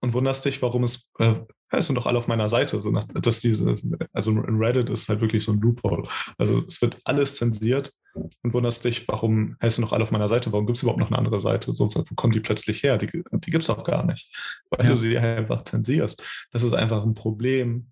[0.00, 1.34] und wunderst dich, warum es äh,
[1.74, 2.80] ja, es sind doch alle auf meiner Seite.
[2.80, 3.74] So nach, dass diese,
[4.12, 6.04] also in Reddit ist halt wirklich so ein Loophole.
[6.38, 10.28] Also es wird alles zensiert und wunderst dich, warum heißt du noch alle auf meiner
[10.28, 10.52] Seite?
[10.52, 11.72] Warum gibt es überhaupt noch eine andere Seite?
[11.72, 12.96] So, wo kommen die plötzlich her?
[12.96, 14.32] Die, die gibt es auch gar nicht,
[14.70, 14.92] weil ja.
[14.92, 16.22] du sie einfach zensierst.
[16.52, 17.90] Das ist einfach ein Problem,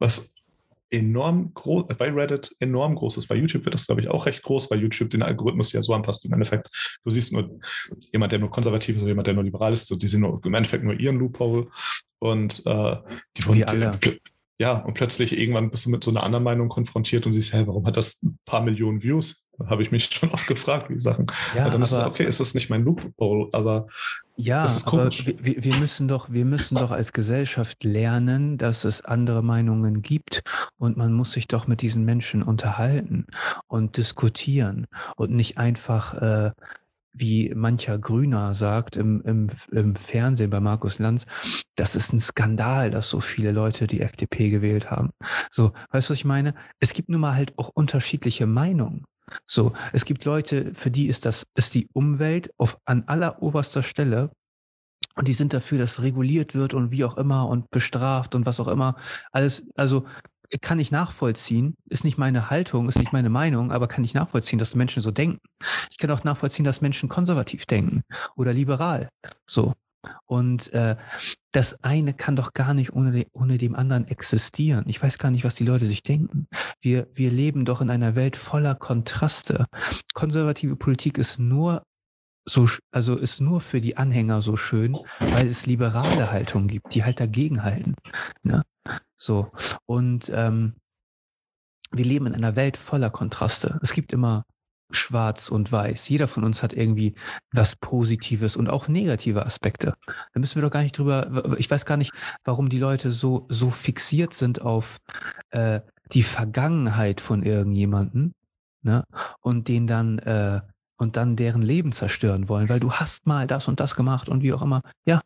[0.00, 0.34] was
[0.90, 3.28] enorm groß, bei Reddit enorm groß ist.
[3.28, 5.94] Bei YouTube wird das, glaube ich, auch recht groß, weil YouTube den Algorithmus ja so
[5.94, 6.24] anpasst.
[6.24, 6.68] Im Endeffekt,
[7.04, 7.58] du siehst nur
[8.12, 10.40] jemand, der nur konservativ ist oder jemand, der nur liberal ist, so, die sehen nur,
[10.44, 11.68] im Endeffekt nur ihren Loophole
[12.18, 12.96] und äh,
[13.36, 13.42] die.
[14.02, 14.20] Die,
[14.60, 17.66] ja, und plötzlich irgendwann bist du mit so einer anderen Meinung konfrontiert und siehst, hey,
[17.66, 19.48] warum hat das ein paar Millionen Views?
[19.66, 21.26] Habe ich mich schon oft gefragt, wie Sachen.
[21.54, 23.86] Ja, aber dann ist es, okay, ist das nicht mein Loophole, aber
[24.40, 29.42] ja, aber wir, wir, müssen doch, wir müssen doch als Gesellschaft lernen, dass es andere
[29.42, 30.42] Meinungen gibt
[30.78, 33.26] und man muss sich doch mit diesen Menschen unterhalten
[33.68, 34.86] und diskutieren
[35.16, 36.50] und nicht einfach äh,
[37.12, 41.26] wie mancher Grüner sagt im, im, im Fernsehen bei Markus Lanz,
[41.76, 45.10] das ist ein Skandal, dass so viele Leute die FDP gewählt haben.
[45.50, 46.54] So, weißt du, was ich meine?
[46.78, 49.04] Es gibt nun mal halt auch unterschiedliche Meinungen.
[49.46, 53.82] So, es gibt Leute, für die ist das, ist die Umwelt auf, an aller oberster
[53.82, 54.30] Stelle
[55.16, 58.60] und die sind dafür, dass reguliert wird und wie auch immer und bestraft und was
[58.60, 58.96] auch immer.
[59.32, 60.06] Alles, also
[60.60, 64.58] kann ich nachvollziehen, ist nicht meine Haltung, ist nicht meine Meinung, aber kann ich nachvollziehen,
[64.58, 65.38] dass Menschen so denken.
[65.90, 68.02] Ich kann auch nachvollziehen, dass Menschen konservativ denken
[68.36, 69.08] oder liberal.
[69.46, 69.74] So.
[70.26, 70.96] Und äh,
[71.52, 74.84] das eine kann doch gar nicht ohne, de, ohne dem anderen existieren.
[74.88, 76.46] Ich weiß gar nicht, was die Leute sich denken.
[76.80, 79.66] Wir, wir leben doch in einer Welt voller Kontraste.
[80.14, 81.82] Konservative Politik ist nur
[82.46, 87.04] so, also ist nur für die Anhänger so schön, weil es liberale Haltungen gibt, die
[87.04, 87.94] halt dagegen halten.
[88.42, 88.62] Ne?
[89.16, 89.50] So.
[89.86, 90.74] Und ähm,
[91.92, 93.78] wir leben in einer Welt voller Kontraste.
[93.82, 94.44] Es gibt immer
[94.92, 96.08] schwarz und weiß.
[96.08, 97.14] Jeder von uns hat irgendwie
[97.52, 99.94] was Positives und auch negative Aspekte.
[100.32, 102.12] Da müssen wir doch gar nicht drüber, ich weiß gar nicht,
[102.44, 104.98] warum die Leute so, so fixiert sind auf
[105.50, 105.80] äh,
[106.12, 108.34] die Vergangenheit von irgendjemanden,
[108.82, 109.04] ne?
[109.40, 110.60] Und den dann, äh,
[110.96, 114.42] und dann deren Leben zerstören wollen, weil du hast mal das und das gemacht und
[114.42, 114.82] wie auch immer.
[115.06, 115.20] Ja,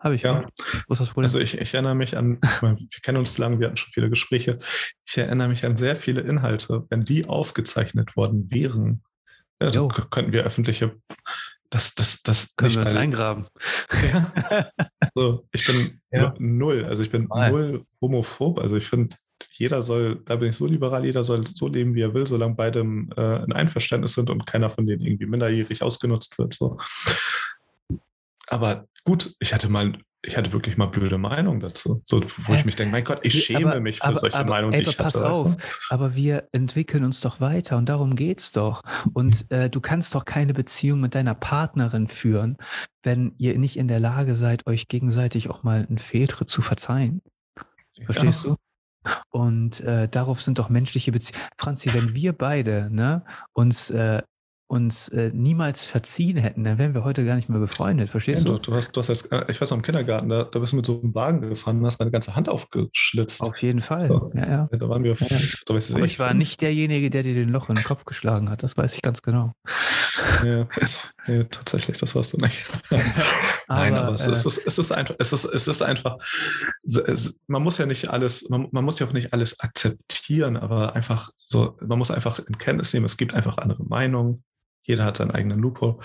[0.00, 0.22] habe ich.
[0.22, 0.46] Ja.
[0.88, 4.58] Also ich, ich erinnere mich an, wir kennen uns lange, wir hatten schon viele Gespräche.
[5.06, 6.86] Ich erinnere mich an sehr viele Inhalte.
[6.88, 9.02] Wenn die aufgezeichnet worden wären,
[9.60, 10.96] ja, dann könnten wir öffentliche
[11.70, 13.46] das, das, das können wir uns eingraben.
[14.10, 14.32] Ja.
[15.14, 16.34] so, ich bin ja.
[16.38, 17.50] null, also ich bin Mal.
[17.50, 18.58] null homophob.
[18.58, 19.16] Also ich finde,
[19.52, 22.54] jeder soll, da bin ich so liberal, jeder soll so leben, wie er will, solange
[22.54, 26.54] beide äh, ein Einverständnis sind und keiner von denen irgendwie minderjährig ausgenutzt wird.
[26.54, 26.78] So.
[28.46, 32.02] Aber gut, ich hatte mal ich hatte wirklich mal blöde Meinungen dazu.
[32.04, 34.50] So, wo ich mich denke, mein Gott, ich schäme aber, mich für aber, solche aber,
[34.50, 35.30] Meinungen, ey, die ich pass hatte.
[35.30, 35.56] Auf,
[35.90, 38.82] aber wir entwickeln uns doch weiter und darum geht's doch.
[39.12, 42.56] Und äh, du kannst doch keine Beziehung mit deiner Partnerin führen,
[43.02, 47.22] wenn ihr nicht in der Lage seid, euch gegenseitig auch mal einen Fehltritt zu verzeihen.
[48.04, 48.50] Verstehst ja.
[48.50, 48.56] du?
[49.30, 51.46] Und äh, darauf sind doch menschliche Beziehungen.
[51.56, 54.22] Franzi, wenn wir beide ne, uns äh,
[54.68, 58.52] uns äh, niemals verziehen hätten, dann wären wir heute gar nicht mehr befreundet, verstehst ja,
[58.52, 58.58] du?
[58.58, 60.76] Du hast, du hast jetzt, äh, ich weiß noch, im Kindergarten, da, da bist du
[60.76, 63.40] mit so einem Wagen gefahren und hast meine ganze Hand aufgeschlitzt.
[63.40, 64.30] Auf jeden Fall, so.
[64.34, 64.68] ja, ja.
[64.70, 65.38] Da waren wir, ja.
[65.64, 68.50] Da weiß Aber ich war nicht derjenige, der dir den Loch in den Kopf geschlagen
[68.50, 69.54] hat, das weiß ich ganz genau.
[70.44, 72.66] Ja, das, nee, tatsächlich, das warst du nicht.
[72.90, 76.18] Nein, aber, aber es, äh, ist, es, ist einfach, es ist, es ist einfach,
[76.84, 80.94] es, man muss ja nicht alles, man, man muss ja auch nicht alles akzeptieren, aber
[80.94, 84.44] einfach so, man muss einfach in Kenntnis nehmen, es gibt einfach andere Meinungen
[84.88, 85.98] jeder hat seinen eigenen Loophole.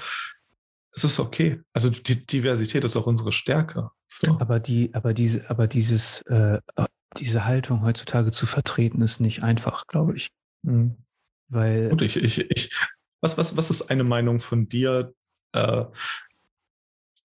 [0.91, 1.61] Es ist okay.
[1.73, 3.89] Also die Diversität ist auch unsere Stärke.
[4.07, 4.37] So.
[4.39, 6.59] Aber die, aber diese, aber dieses, äh,
[7.17, 10.29] diese Haltung heutzutage zu vertreten, ist nicht einfach, glaube ich.
[10.61, 10.97] Mhm.
[11.47, 11.91] Weil.
[11.91, 12.75] Und ich, ich, ich,
[13.21, 15.13] was, was, was ist eine Meinung von dir,
[15.53, 15.85] äh,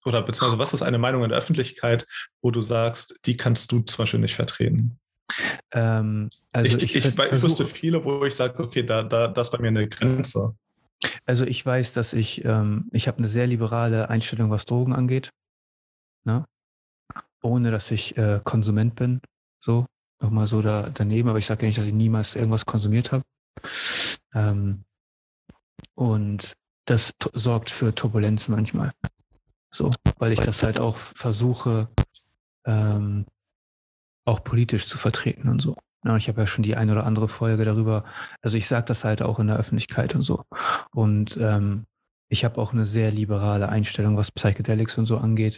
[0.05, 2.07] oder beziehungsweise was ist eine Meinung in der Öffentlichkeit,
[2.41, 4.99] wo du sagst, die kannst du zum Beispiel nicht vertreten?
[5.73, 9.49] Ähm, also ich, ich, ich, ich wüsste viele, wo ich sage, okay, da, da, das
[9.49, 10.57] ist bei mir eine Grenze.
[11.27, 15.31] Also ich weiß, dass ich, ähm, ich habe eine sehr liberale Einstellung, was Drogen angeht.
[16.25, 16.47] Ne?
[17.43, 19.21] Ohne dass ich äh, Konsument bin.
[19.61, 19.87] So,
[20.21, 23.25] nochmal so da, daneben, aber ich sage ja nicht, dass ich niemals irgendwas konsumiert habe.
[24.35, 24.85] Ähm,
[25.95, 28.93] und das sorgt für Turbulenz manchmal.
[29.71, 31.89] So, weil ich das halt auch versuche,
[32.65, 33.27] ähm,
[34.25, 35.77] auch politisch zu vertreten und so.
[36.05, 38.05] Ja, ich habe ja schon die eine oder andere Folge darüber.
[38.41, 40.45] Also ich sage das halt auch in der Öffentlichkeit und so.
[40.93, 41.87] Und ähm,
[42.29, 45.57] ich habe auch eine sehr liberale Einstellung, was Psychedelics und so angeht.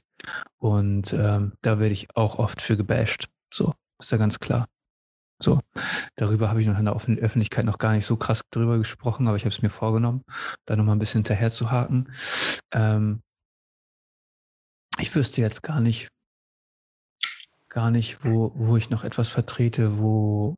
[0.58, 3.28] Und ähm, da werde ich auch oft für gebasht.
[3.52, 4.66] So, ist ja ganz klar.
[5.42, 5.60] So,
[6.16, 9.38] darüber habe ich noch in der Öffentlichkeit noch gar nicht so krass drüber gesprochen, aber
[9.38, 10.22] ich habe es mir vorgenommen,
[10.66, 12.12] da nochmal ein bisschen hinterher zu haken.
[12.72, 13.22] Ähm,
[14.98, 16.10] ich wüsste jetzt gar nicht,
[17.70, 20.56] gar nicht, wo, wo ich noch etwas vertrete, wo,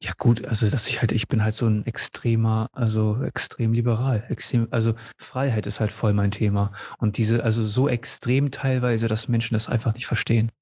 [0.00, 4.24] ja gut, also dass ich halt, ich bin halt so ein extremer, also extrem liberal,
[4.28, 6.72] extrem, also Freiheit ist halt voll mein Thema.
[6.98, 10.52] Und diese, also so extrem teilweise, dass Menschen das einfach nicht verstehen.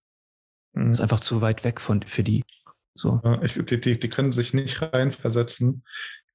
[0.74, 0.90] Mhm.
[0.90, 2.44] Das ist einfach zu weit weg von, für die.
[2.94, 3.20] So.
[3.24, 5.82] Ja, ich, die, die, die können sich nicht reinversetzen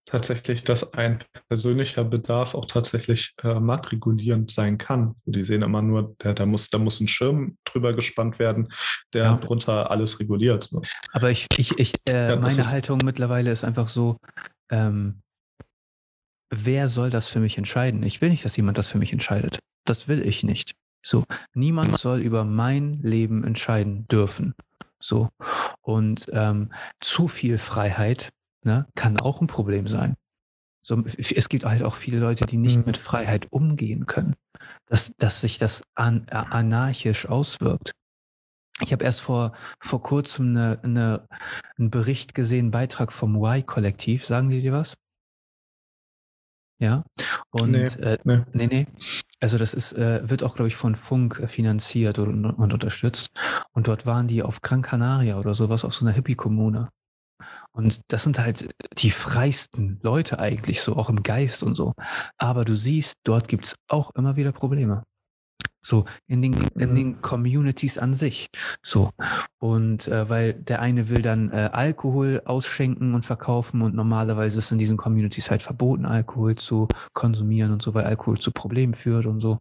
[0.08, 5.16] tatsächlich, dass ein persönlicher Bedarf auch tatsächlich äh, marktregulierend sein kann.
[5.26, 8.70] Die sehen immer nur, der, da, muss, da muss ein Schirm drüber gespannt werden,
[9.14, 9.38] der ja.
[9.38, 10.70] drunter alles reguliert.
[11.12, 14.18] Aber ich, ich, ich äh, ja, meine Haltung mittlerweile ist einfach so,
[14.72, 15.22] ähm,
[16.50, 18.02] wer soll das für mich entscheiden?
[18.04, 19.60] Ich will nicht, dass jemand das für mich entscheidet.
[19.86, 20.74] Das will ich nicht.
[21.06, 24.56] So, niemand soll über mein Leben entscheiden dürfen.
[25.00, 25.30] So.
[25.82, 28.30] Und ähm, zu viel Freiheit
[28.64, 30.16] ne, kann auch ein Problem sein.
[30.82, 32.86] So, es gibt halt auch viele Leute, die nicht mhm.
[32.86, 34.36] mit Freiheit umgehen können,
[34.86, 37.92] dass, dass sich das an, äh, anarchisch auswirkt.
[38.80, 41.28] Ich habe erst vor, vor kurzem eine, eine,
[41.78, 44.24] einen Bericht gesehen, einen Beitrag vom Y-Kollektiv.
[44.24, 44.94] Sagen die dir was?
[46.80, 47.04] Ja.
[47.50, 48.44] Und nee, äh, nee.
[48.54, 48.88] nee, nee.
[49.40, 53.30] Also das ist, äh, wird auch, glaube ich, von Funk finanziert und, und, unterstützt.
[53.72, 56.90] Und dort waren die auf Gran Canaria oder sowas, auf so einer Hippie-Kommune.
[57.78, 61.94] Und das sind halt die freisten Leute eigentlich so, auch im Geist und so.
[62.40, 65.04] Aber du siehst, dort gibt es auch immer wieder Probleme.
[65.86, 68.48] So, in den, in den Communities an sich.
[68.82, 69.12] So.
[69.60, 74.72] Und äh, weil der eine will dann äh, Alkohol ausschenken und verkaufen und normalerweise ist
[74.72, 79.28] in diesen Communities halt verboten, Alkohol zu konsumieren und so, weil Alkohol zu Problemen führt
[79.28, 79.60] und so.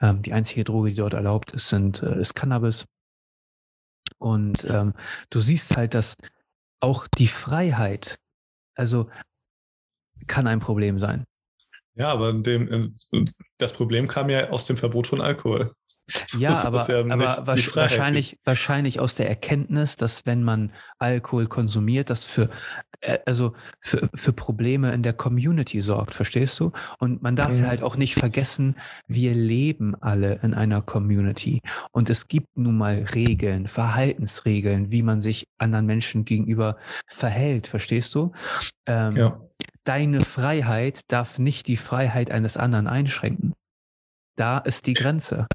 [0.00, 2.86] Ähm, die einzige Droge, die dort erlaubt ist, sind, äh, ist Cannabis.
[4.18, 4.94] Und ähm,
[5.30, 6.16] du siehst halt, dass
[6.82, 8.18] auch die Freiheit,
[8.74, 9.08] also
[10.26, 11.24] kann ein Problem sein.
[11.94, 12.96] Ja, aber dem,
[13.58, 15.72] das Problem kam ja aus dem Verbot von Alkohol.
[16.36, 22.10] Ja, das aber, ja aber wahrscheinlich, wahrscheinlich aus der Erkenntnis, dass wenn man Alkohol konsumiert,
[22.10, 22.50] das für,
[23.26, 26.72] also für, für Probleme in der Community sorgt, verstehst du?
[26.98, 27.66] Und man darf mhm.
[27.66, 28.76] halt auch nicht vergessen,
[29.06, 31.60] wir leben alle in einer Community.
[31.90, 36.76] Und es gibt nun mal Regeln, Verhaltensregeln, wie man sich anderen Menschen gegenüber
[37.06, 38.32] verhält, verstehst du?
[38.86, 39.40] Ähm, ja.
[39.84, 43.52] Deine Freiheit darf nicht die Freiheit eines anderen einschränken.
[44.36, 45.46] Da ist die Grenze.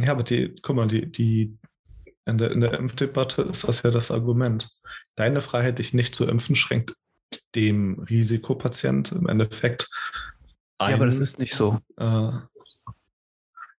[0.00, 1.58] Ja, aber die, guck mal, die, die,
[2.28, 4.70] in der, in der Impfdebatte ist das ja das Argument.
[5.16, 6.94] Deine Freiheit, dich nicht zu impfen, schränkt
[7.54, 9.88] dem Risikopatient im Endeffekt
[10.78, 10.90] ein.
[10.90, 11.78] Ja, aber das ist nicht so.
[11.96, 12.30] Äh,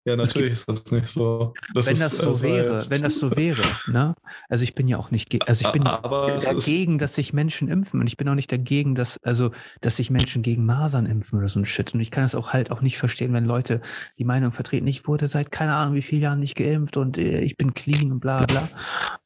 [0.10, 1.54] Ja, natürlich ist das nicht so.
[1.76, 4.16] Das wenn das so äh, wäre, wenn das so wäre, ne?
[4.50, 8.00] Also ich bin ja auch nicht, also ich bin aber dagegen, dass sich Menschen impfen
[8.00, 9.52] und ich bin auch nicht dagegen, dass, also,
[9.82, 11.94] dass sich Menschen gegen Masern impfen oder so ein Shit.
[11.94, 13.84] Und ich kann das auch halt auch nicht verstehen, wenn Leute
[14.18, 17.42] die Meinung vertreten, ich wurde seit keine Ahnung wie vielen Jahren nicht geimpft und äh,
[17.42, 18.68] ich bin clean und bla bla.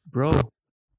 [0.04, 0.32] Bro,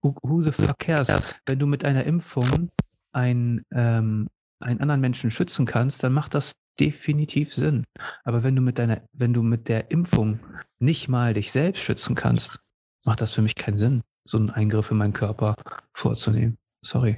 [0.01, 1.35] who, who the fuck cares?
[1.45, 2.71] Wenn du mit einer Impfung
[3.11, 4.29] ein, ähm,
[4.59, 7.85] einen anderen Menschen schützen kannst, dann macht das definitiv Sinn.
[8.23, 10.39] Aber wenn du mit deiner, wenn du mit der Impfung
[10.79, 12.59] nicht mal dich selbst schützen kannst,
[13.05, 15.55] macht das für mich keinen Sinn, so einen Eingriff in meinen Körper
[15.93, 16.57] vorzunehmen.
[16.83, 17.17] Sorry.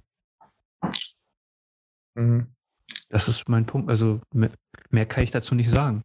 [2.16, 2.54] Mhm.
[3.10, 3.90] Das ist mein Punkt.
[3.90, 4.52] Also mehr,
[4.90, 6.04] mehr kann ich dazu nicht sagen.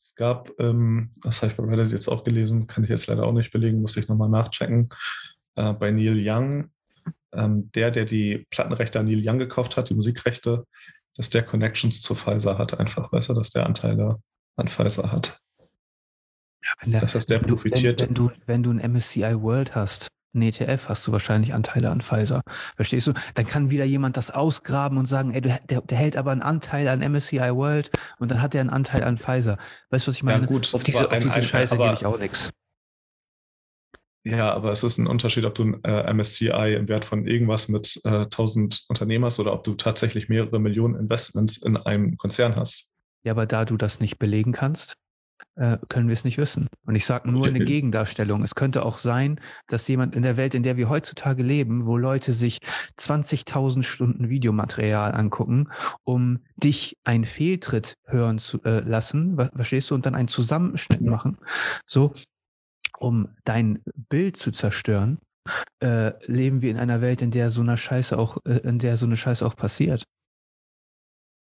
[0.00, 3.24] Es gab, ähm, das habe ich bei Reddit jetzt auch gelesen, kann ich jetzt leider
[3.24, 4.88] auch nicht belegen, muss ich nochmal nachchecken.
[5.56, 6.70] Äh, bei Neil Young
[7.32, 10.64] ähm, der, der die Plattenrechte an Neil Young gekauft hat, die Musikrechte,
[11.16, 14.18] dass der Connections zu Pfizer hat, einfach, weißt du, dass der Anteile
[14.56, 15.38] an Pfizer hat.
[16.62, 18.00] Ja, der, das heißt, der profitiert.
[18.00, 21.90] Wenn, wenn, du, wenn du ein MSCI World hast, ein ETF, hast du wahrscheinlich Anteile
[21.90, 22.42] an Pfizer.
[22.76, 23.12] Verstehst du?
[23.34, 26.88] Dann kann wieder jemand das ausgraben und sagen, ey, der, der hält aber einen Anteil
[26.88, 29.58] an MSCI World und dann hat er einen Anteil an Pfizer.
[29.90, 30.42] Weißt du, was ich meine?
[30.42, 32.50] Ja, gut, auf diese, auf diese ein, Scheiße gebe ich auch nichts.
[34.24, 37.68] Ja, aber es ist ein Unterschied, ob du ein äh, MSCI im Wert von irgendwas
[37.68, 42.56] mit äh, 1000 Unternehmen hast oder ob du tatsächlich mehrere Millionen Investments in einem Konzern
[42.56, 42.90] hast.
[43.26, 44.94] Ja, aber da du das nicht belegen kannst,
[45.56, 46.68] äh, können wir es nicht wissen.
[46.86, 48.42] Und ich sage nur eine Gegendarstellung.
[48.42, 51.96] Es könnte auch sein, dass jemand in der Welt, in der wir heutzutage leben, wo
[51.96, 52.58] Leute sich
[52.98, 55.68] 20.000 Stunden Videomaterial angucken,
[56.02, 61.38] um dich einen Fehltritt hören zu äh, lassen, verstehst du, und dann einen Zusammenschnitt machen,
[61.86, 62.14] so,
[62.98, 65.18] um dein Bild zu zerstören,
[65.80, 68.96] äh, leben wir in einer Welt, in der so eine Scheiße auch, äh, in der
[68.96, 70.04] so eine Scheiße auch passiert.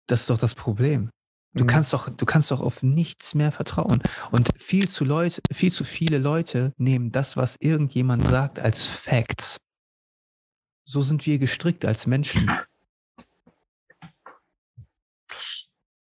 [0.07, 1.11] Das ist doch das Problem.
[1.55, 1.69] Du mhm.
[1.69, 4.03] kannst doch, du kannst doch auf nichts mehr vertrauen.
[4.31, 9.59] Und viel zu Leute, viel zu viele Leute nehmen das, was irgendjemand sagt, als Facts.
[10.87, 12.51] So sind wir gestrickt als Menschen.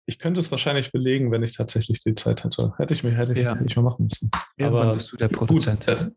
[0.10, 2.74] Ich könnte es wahrscheinlich belegen, wenn ich tatsächlich die Zeit hätte.
[2.78, 3.54] Hätte ich mir, hätte ich, ja.
[3.54, 4.32] hätte ich mal machen müssen.
[4.56, 5.86] Irgendwann Aber bist du der Produzent.
[5.86, 6.08] Gut, äh,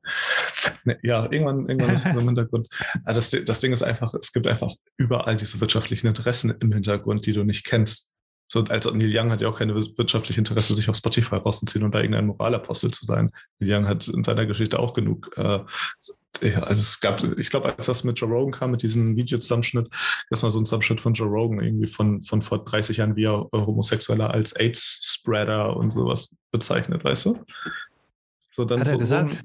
[0.84, 2.68] ne, ja, irgendwann, irgendwann ist es im Hintergrund.
[3.04, 7.32] Das, das Ding ist einfach, es gibt einfach überall diese wirtschaftlichen Interessen im Hintergrund, die
[7.32, 8.12] du nicht kennst.
[8.46, 11.92] So, als Neil Young hat ja auch keine wirtschaftliche Interesse, sich auf Spotify rauszuziehen und
[11.92, 13.30] da irgendein Moralapostel zu sein.
[13.58, 15.60] Neil Young hat in seiner Geschichte auch genug äh,
[16.40, 19.88] ja, also es gab, ich glaube, als das mit Joe Rogan kam, mit diesem Videozusammenschnitt,
[20.30, 23.24] das war so ein Zusammenschnitt von Joe Rogan irgendwie von, von vor 30 Jahren, wie
[23.24, 27.44] er Homosexueller als AIDS-Spreader und sowas bezeichnet, weißt du?
[28.52, 29.44] So, dann hat er so, gesagt?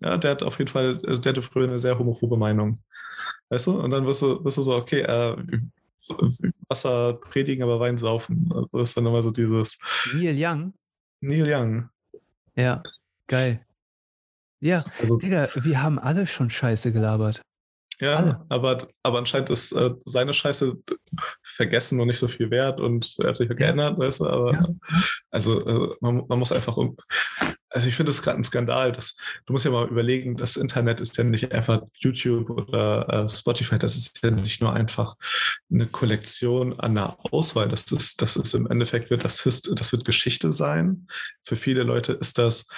[0.00, 2.78] ja, der hat auf jeden Fall, der hatte früher eine sehr homophobe Meinung.
[3.48, 3.80] Weißt du?
[3.80, 5.36] Und dann wirst du, wirst du so, okay, äh,
[6.68, 8.50] Wasser predigen, aber Wein saufen.
[8.54, 9.78] Also das ist dann immer so dieses.
[10.14, 10.72] Neil Young?
[11.20, 11.88] Neil Young.
[12.56, 12.82] Ja,
[13.26, 13.64] geil.
[14.60, 17.42] Ja, also, Digga, wir haben alle schon Scheiße gelabert.
[18.00, 20.76] Ja, aber, aber anscheinend ist äh, seine Scheiße
[21.42, 24.52] vergessen und nicht so viel wert und er hat sich ja geändert, weißt du, aber
[24.52, 24.68] ja.
[25.32, 26.96] also äh, man, man, muss einfach um.
[27.70, 31.00] Also ich finde es gerade ein Skandal, dass du musst ja mal überlegen, das Internet
[31.00, 35.16] ist ja nicht einfach YouTube oder äh, Spotify, das ist ja nicht nur einfach
[35.70, 37.68] eine Kollektion an einer Auswahl.
[37.68, 41.08] Das ist, das ist im Endeffekt wird das, das wird Geschichte sein.
[41.42, 42.68] Für viele Leute ist das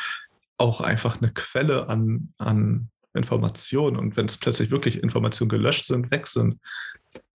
[0.61, 3.97] auch einfach eine Quelle an, an Informationen.
[3.97, 6.59] Und wenn es plötzlich wirklich Informationen gelöscht sind, weg sind,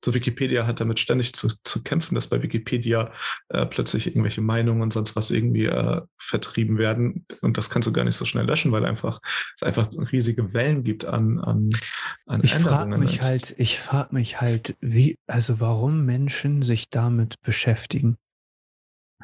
[0.03, 3.11] so Wikipedia hat damit ständig zu, zu kämpfen, dass bei Wikipedia
[3.49, 7.25] äh, plötzlich irgendwelche Meinungen und sonst was irgendwie äh, vertrieben werden.
[7.41, 9.19] Und das kannst du gar nicht so schnell löschen, weil einfach
[9.55, 11.71] es einfach riesige Wellen gibt an, an,
[12.27, 12.91] an ich Änderungen.
[12.91, 18.17] Frag mich halt, ich frage mich halt, wie, also warum Menschen sich damit beschäftigen.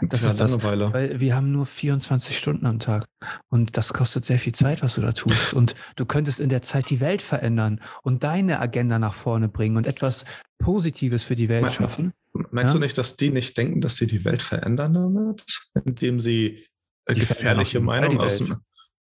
[0.10, 3.06] Das ja, ist das, weil wir haben nur 24 Stunden am Tag
[3.50, 5.54] und das kostet sehr viel Zeit, was du da tust.
[5.54, 9.78] Und du könntest in der Zeit die Welt verändern und deine Agenda nach vorne bringen
[9.78, 10.26] und etwas
[10.60, 12.14] Positives für die Welt Me schaffen.
[12.34, 12.80] Meinst ja?
[12.80, 15.46] du nicht, dass die nicht denken, dass sie die Welt verändern damit,
[15.86, 16.66] indem sie
[17.10, 18.58] die gefährliche Meinungen aus dem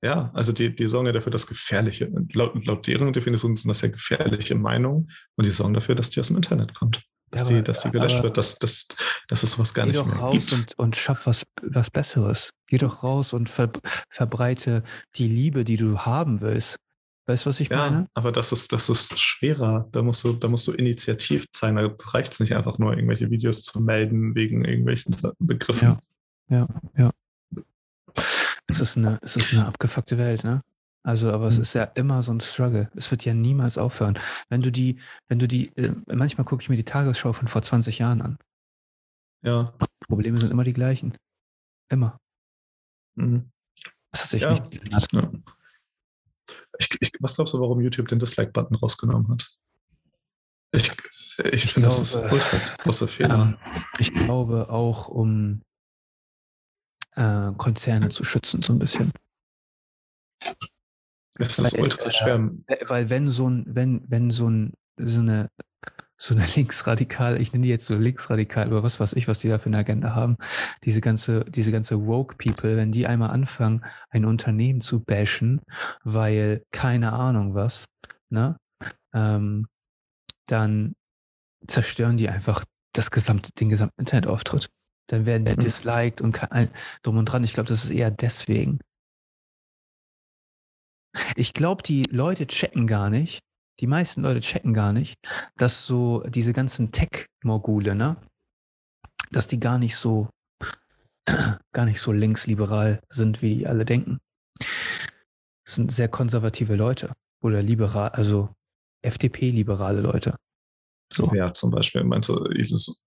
[0.02, 3.80] ja, also die, die sorgen ja dafür, dass gefährliche, laut, laut deren Definition sind das
[3.80, 7.02] ja gefährliche Meinungen und die sorgen dafür, dass die aus dem Internet kommt
[7.36, 8.88] dass, ja, die, dass die gelöscht wird, dass, dass,
[9.28, 10.52] dass es sowas gar nicht mehr raus gibt.
[10.52, 12.50] Und, und schaff was, was Besseres.
[12.66, 13.70] Geh doch raus und ver,
[14.10, 14.82] verbreite
[15.16, 16.76] die Liebe, die du haben willst.
[17.26, 18.06] Weißt du, was ich ja, meine?
[18.14, 19.88] Aber das ist, das ist schwerer.
[19.90, 21.74] Da musst du, da musst du initiativ sein.
[21.74, 25.98] Da reicht es nicht einfach nur, irgendwelche Videos zu melden wegen irgendwelchen Begriffen.
[26.48, 27.10] Ja, ja, ja.
[28.68, 30.62] Es ist eine, es ist eine abgefuckte Welt, ne?
[31.06, 31.62] Also, aber es mhm.
[31.62, 32.90] ist ja immer so ein Struggle.
[32.96, 34.18] Es wird ja niemals aufhören.
[34.48, 34.98] Wenn du die,
[35.28, 38.38] wenn du die, äh, manchmal gucke ich mir die Tagesschau von vor 20 Jahren an.
[39.42, 39.72] Ja.
[40.00, 41.16] Probleme sind immer die gleichen.
[41.88, 42.18] Immer.
[43.14, 43.52] Mhm.
[44.10, 44.50] Das hat sich ja.
[44.50, 45.06] nicht geändert.
[45.12, 45.30] Ja.
[46.80, 49.56] Ich, ich, was glaubst du, warum YouTube den Dislike-Button rausgenommen hat?
[50.72, 50.90] Ich,
[51.38, 53.56] ich, ich finde, das ist ultra großer Fehler.
[53.62, 55.62] Ähm, ich glaube auch, um
[57.12, 59.12] äh, Konzerne zu schützen, so ein bisschen.
[61.38, 62.50] Das ist weil, ultra schwer.
[62.66, 65.50] Äh, weil wenn so ein, wenn, wenn so ein, so eine,
[66.18, 69.48] so eine linksradikale, ich nenne die jetzt so linksradikal, oder was weiß ich, was die
[69.48, 70.36] da für eine Agenda haben,
[70.84, 75.60] diese ganze, diese ganze woke People, wenn die einmal anfangen, ein Unternehmen zu bashen,
[76.04, 77.86] weil keine Ahnung was,
[78.30, 78.56] ne,
[79.12, 79.66] ähm,
[80.46, 80.94] dann
[81.66, 84.70] zerstören die einfach das gesamte, den gesamten Internetauftritt.
[85.08, 85.60] Dann werden die mhm.
[85.60, 86.70] disliked und kann,
[87.02, 87.44] drum und dran.
[87.44, 88.80] Ich glaube, das ist eher deswegen.
[91.34, 93.40] Ich glaube, die Leute checken gar nicht,
[93.80, 95.16] die meisten Leute checken gar nicht,
[95.56, 98.16] dass so diese ganzen Tech-Mogule, ne,
[99.30, 100.28] dass die gar nicht so,
[101.72, 104.18] gar nicht so linksliberal sind, wie alle denken.
[105.64, 107.12] Das sind sehr konservative Leute
[107.42, 108.54] oder liberal, also
[109.02, 110.36] FDP-liberale Leute.
[111.12, 111.32] So.
[111.34, 113.02] Ja, zum Beispiel, meinst du, dieses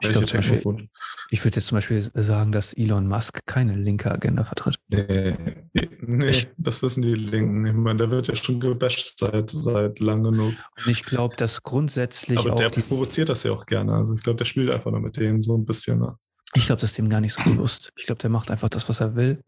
[0.00, 0.88] ich, glaub, Beispiel,
[1.30, 4.76] ich würde jetzt zum Beispiel sagen, dass Elon Musk keine linke Agenda vertritt.
[4.88, 5.34] Nee,
[6.00, 7.66] nee das wissen die Linken.
[7.66, 10.54] Ich meine, der wird ja schon gebasht seit, seit lang genug.
[10.76, 12.38] Und ich glaube, dass grundsätzlich.
[12.38, 13.94] Aber der provoziert das ja auch gerne.
[13.94, 15.98] Also ich glaube, der spielt einfach nur mit denen so ein bisschen.
[15.98, 16.16] Ne?
[16.54, 17.92] Ich glaube, das ist dem gar nicht so bewusst.
[17.96, 19.42] Ich glaube, der macht einfach das, was er will.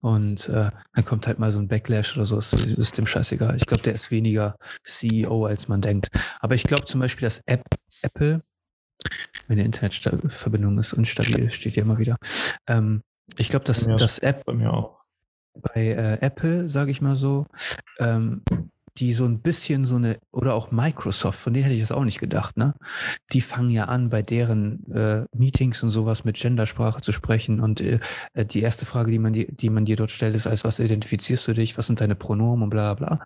[0.00, 3.56] Und äh, dann kommt halt mal so ein Backlash oder so, ist, ist dem scheißegal.
[3.56, 6.08] Ich glaube, der ist weniger CEO, als man denkt.
[6.40, 7.64] Aber ich glaube zum Beispiel, dass App,
[8.02, 8.40] Apple
[9.48, 12.16] meine Internetverbindung ist unstabil, steht hier immer wieder.
[12.66, 13.02] Ähm,
[13.36, 15.00] ich glaube, dass das App bei mir auch.
[15.60, 17.46] Bei äh, Apple, sage ich mal so,
[17.98, 18.42] ähm,
[18.96, 22.04] die so ein bisschen so eine, oder auch Microsoft, von denen hätte ich das auch
[22.04, 22.74] nicht gedacht, ne?
[23.32, 27.60] Die fangen ja an, bei deren äh, Meetings und sowas mit Gendersprache zu sprechen.
[27.60, 28.00] Und äh,
[28.36, 31.48] die erste Frage, die man, die, die man dir dort stellt, ist, als was identifizierst
[31.48, 33.24] du dich, was sind deine Pronomen und bla bla.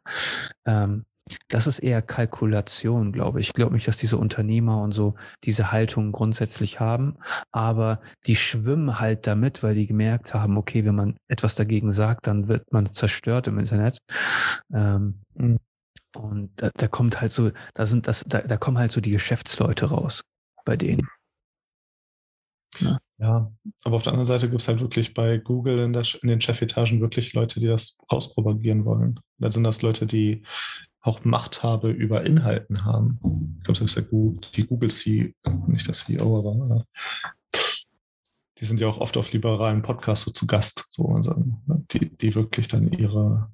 [0.64, 1.04] Ähm,
[1.48, 3.48] das ist eher Kalkulation, glaube ich.
[3.48, 5.14] Ich glaube nicht, dass diese Unternehmer und so
[5.44, 7.16] diese Haltung grundsätzlich haben,
[7.50, 12.26] aber die schwimmen halt damit, weil die gemerkt haben, okay, wenn man etwas dagegen sagt,
[12.26, 13.98] dann wird man zerstört im Internet.
[14.72, 15.20] Ähm,
[16.16, 19.10] und da, da, kommt halt so, da sind das, da, da kommen halt so die
[19.10, 20.22] Geschäftsleute raus
[20.64, 21.08] bei denen.
[22.80, 22.98] Ja.
[23.18, 23.52] ja,
[23.84, 26.40] aber auf der anderen Seite gibt es halt wirklich bei Google in, der, in den
[26.40, 29.20] Chefetagen wirklich Leute, die das rauspropagieren wollen.
[29.38, 30.42] Da sind das Leute, die
[31.04, 33.20] auch Machthabe über Inhalten haben.
[33.58, 35.32] Ich glaube, selbst der Google, die Google CEO,
[35.66, 36.86] nicht der CEO, aber
[38.58, 41.34] die sind ja auch oft auf liberalen Podcasts so zu Gast, so also,
[41.92, 43.52] die, die wirklich dann ihre,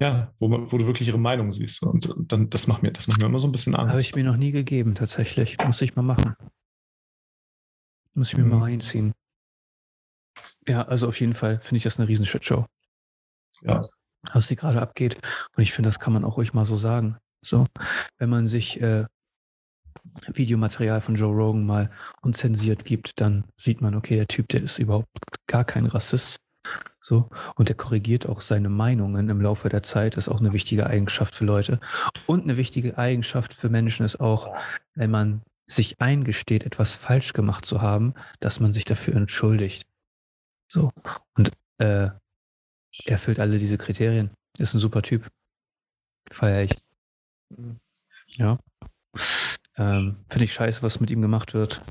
[0.00, 1.82] ja, wo, man, wo du wirklich ihre Meinung siehst.
[1.82, 3.90] Und dann, das macht mir, das macht mir immer so ein bisschen Angst.
[3.90, 5.58] Habe ich mir noch nie gegeben, tatsächlich.
[5.62, 6.36] Muss ich mal machen.
[8.14, 8.50] Muss ich mir mhm.
[8.50, 9.12] mal reinziehen.
[10.66, 12.64] Ja, also auf jeden Fall finde ich das eine riesen Shitshow.
[13.60, 13.82] Ja
[14.32, 15.18] was hier gerade abgeht.
[15.56, 17.16] Und ich finde, das kann man auch ruhig mal so sagen.
[17.42, 17.66] So,
[18.18, 19.04] wenn man sich äh,
[20.26, 21.90] Videomaterial von Joe Rogan mal
[22.22, 25.08] unzensiert gibt, dann sieht man, okay, der Typ, der ist überhaupt
[25.46, 26.40] gar kein Rassist.
[27.00, 30.86] So, und der korrigiert auch seine Meinungen im Laufe der Zeit, ist auch eine wichtige
[30.86, 31.80] Eigenschaft für Leute.
[32.26, 34.54] Und eine wichtige Eigenschaft für Menschen ist auch,
[34.94, 39.86] wenn man sich eingesteht, etwas falsch gemacht zu haben, dass man sich dafür entschuldigt.
[40.68, 40.90] So,
[41.36, 42.10] und äh,
[43.04, 44.30] erfüllt alle diese Kriterien.
[44.58, 45.28] Ist ein super Typ.
[46.30, 46.72] Feier ich.
[48.36, 48.58] Ja.
[49.76, 51.82] Ähm, Finde ich scheiße, was mit ihm gemacht wird.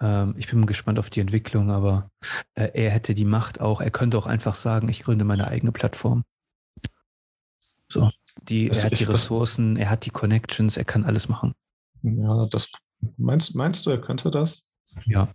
[0.00, 2.10] Ähm, ich bin gespannt auf die Entwicklung, aber
[2.54, 3.80] äh, er hätte die Macht auch.
[3.80, 6.24] Er könnte auch einfach sagen, ich gründe meine eigene Plattform.
[7.88, 8.10] So.
[8.42, 11.54] Die, er hat die Ressourcen, er hat die Connections, er kann alles machen.
[12.02, 12.70] Ja, das
[13.16, 14.74] meinst, meinst du, er könnte das?
[15.04, 15.32] Ja.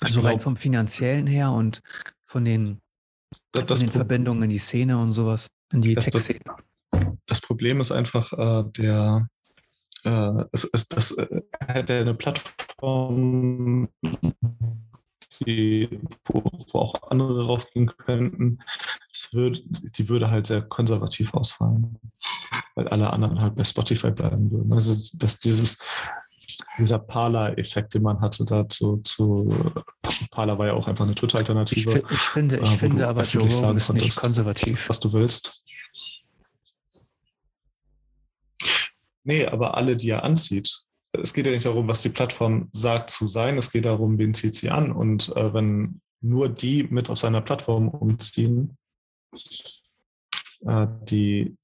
[0.00, 1.82] Also rein vom finanziellen her und
[2.24, 2.80] von den
[3.52, 6.40] das, das den Verbindungen in die Szene und sowas, in die Tech-Szene.
[6.90, 9.28] Das, das, Problem ist einfach, äh, der
[10.04, 13.88] äh, es, es, das äh, hätte eine Plattform,
[15.40, 15.88] die,
[16.26, 18.58] wo, wo, auch andere raufgehen könnten,
[19.12, 21.96] es würd, die würde halt sehr konservativ ausfallen,
[22.74, 24.72] weil alle anderen halt bei Spotify bleiben würden.
[24.72, 25.82] Also dass dieses
[26.78, 29.72] dieser Parler-Effekt, den man hatte dazu, zu
[30.30, 31.98] Parler war ja auch einfach eine Twitter-Alternative.
[31.98, 34.88] Ich, ich, finde, ich äh, finde aber Joe Rogan ist nicht konservativ.
[34.88, 35.64] Was du willst.
[39.24, 40.82] Nee, aber alle, die er anzieht.
[41.12, 44.32] Es geht ja nicht darum, was die Plattform sagt zu sein, es geht darum, wen
[44.32, 44.92] zieht sie an.
[44.92, 48.76] Und äh, wenn nur die mit auf seiner Plattform umziehen,
[50.62, 51.56] die,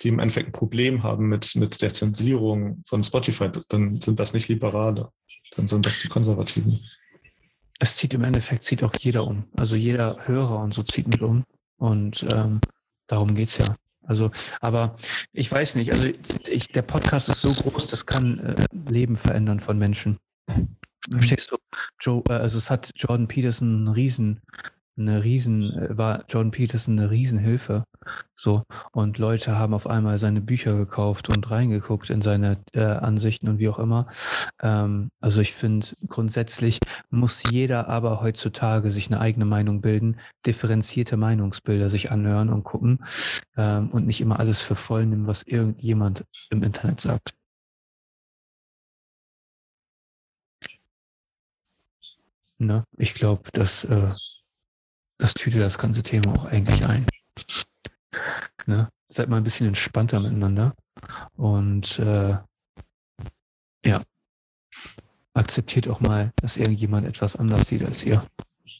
[0.00, 4.34] die im Endeffekt ein Problem haben mit, mit der Zensierung von Spotify, dann sind das
[4.34, 5.10] nicht Liberale.
[5.54, 6.80] dann sind das die Konservativen.
[7.78, 9.44] Es zieht im Endeffekt zieht auch jeder um.
[9.56, 11.44] Also jeder Hörer und so zieht mit um.
[11.76, 12.60] Und ähm,
[13.06, 13.76] darum geht's ja.
[14.02, 14.96] Also, aber
[15.32, 16.08] ich weiß nicht, also
[16.48, 20.18] ich, der Podcast ist so groß, das kann äh, Leben verändern von Menschen.
[21.10, 21.56] Verstehst du?
[22.00, 24.40] Joe, äh, also es hat Jordan Peterson einen riesen
[24.98, 27.84] eine riesen, äh, war John Peterson eine Riesenhilfe.
[28.36, 28.64] So.
[28.92, 33.58] Und Leute haben auf einmal seine Bücher gekauft und reingeguckt in seine äh, Ansichten und
[33.58, 34.08] wie auch immer.
[34.62, 36.78] Ähm, also ich finde, grundsätzlich
[37.10, 40.16] muss jeder aber heutzutage sich eine eigene Meinung bilden,
[40.46, 43.04] differenzierte Meinungsbilder sich anhören und gucken
[43.56, 47.34] ähm, und nicht immer alles für voll nehmen, was irgendjemand im Internet sagt.
[52.58, 52.84] Ne?
[52.96, 54.08] Ich glaube, dass äh,
[55.18, 57.06] das tüte das ganze Thema auch eigentlich ein.
[58.66, 58.90] Ne?
[59.08, 60.74] Seid mal ein bisschen entspannter miteinander
[61.36, 62.36] und äh,
[63.84, 64.02] ja,
[65.34, 68.26] akzeptiert auch mal, dass irgendjemand etwas anders sieht als ihr.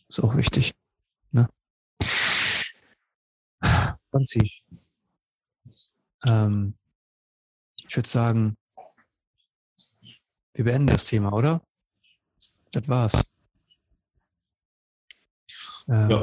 [0.08, 0.74] Ist auch wichtig.
[1.32, 1.48] Ne?
[4.10, 4.50] Franzi,
[6.24, 6.74] ähm,
[7.84, 8.56] ich würde sagen,
[10.54, 11.60] wir beenden das Thema, oder?
[12.72, 13.25] Das war's.
[15.88, 16.22] Ähm, ja.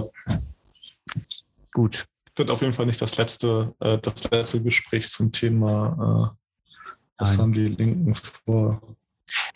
[1.72, 2.06] Gut.
[2.36, 6.44] Wird auf jeden Fall nicht das letzte, äh, das letzte Gespräch zum Thema, äh,
[7.18, 8.96] was haben die Linken vor.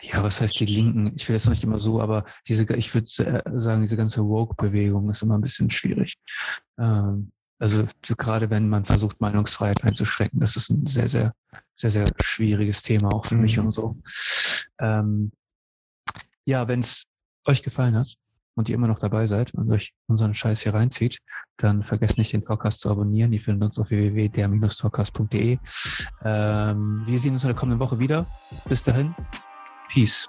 [0.00, 1.12] Ja, was heißt die Linken?
[1.16, 5.22] Ich will jetzt nicht immer so, aber diese, ich würde sagen, diese ganze Woke-Bewegung ist
[5.22, 6.18] immer ein bisschen schwierig.
[6.78, 11.34] Ähm, also so gerade wenn man versucht, Meinungsfreiheit einzuschränken, das ist ein sehr, sehr,
[11.74, 13.40] sehr, sehr schwieriges Thema auch für mhm.
[13.40, 13.96] mich und so.
[14.78, 15.32] Ähm,
[16.44, 17.06] ja, wenn es
[17.44, 18.14] euch gefallen hat,
[18.58, 21.18] und ihr immer noch dabei seid und euch unseren Scheiß hier reinzieht,
[21.56, 23.32] dann vergesst nicht, den Talkcast zu abonnieren.
[23.32, 25.58] Ihr findet uns auf www.der-talkcast.de.
[26.24, 28.26] Ähm, wir sehen uns in der kommenden Woche wieder.
[28.68, 29.14] Bis dahin,
[29.88, 30.28] Peace.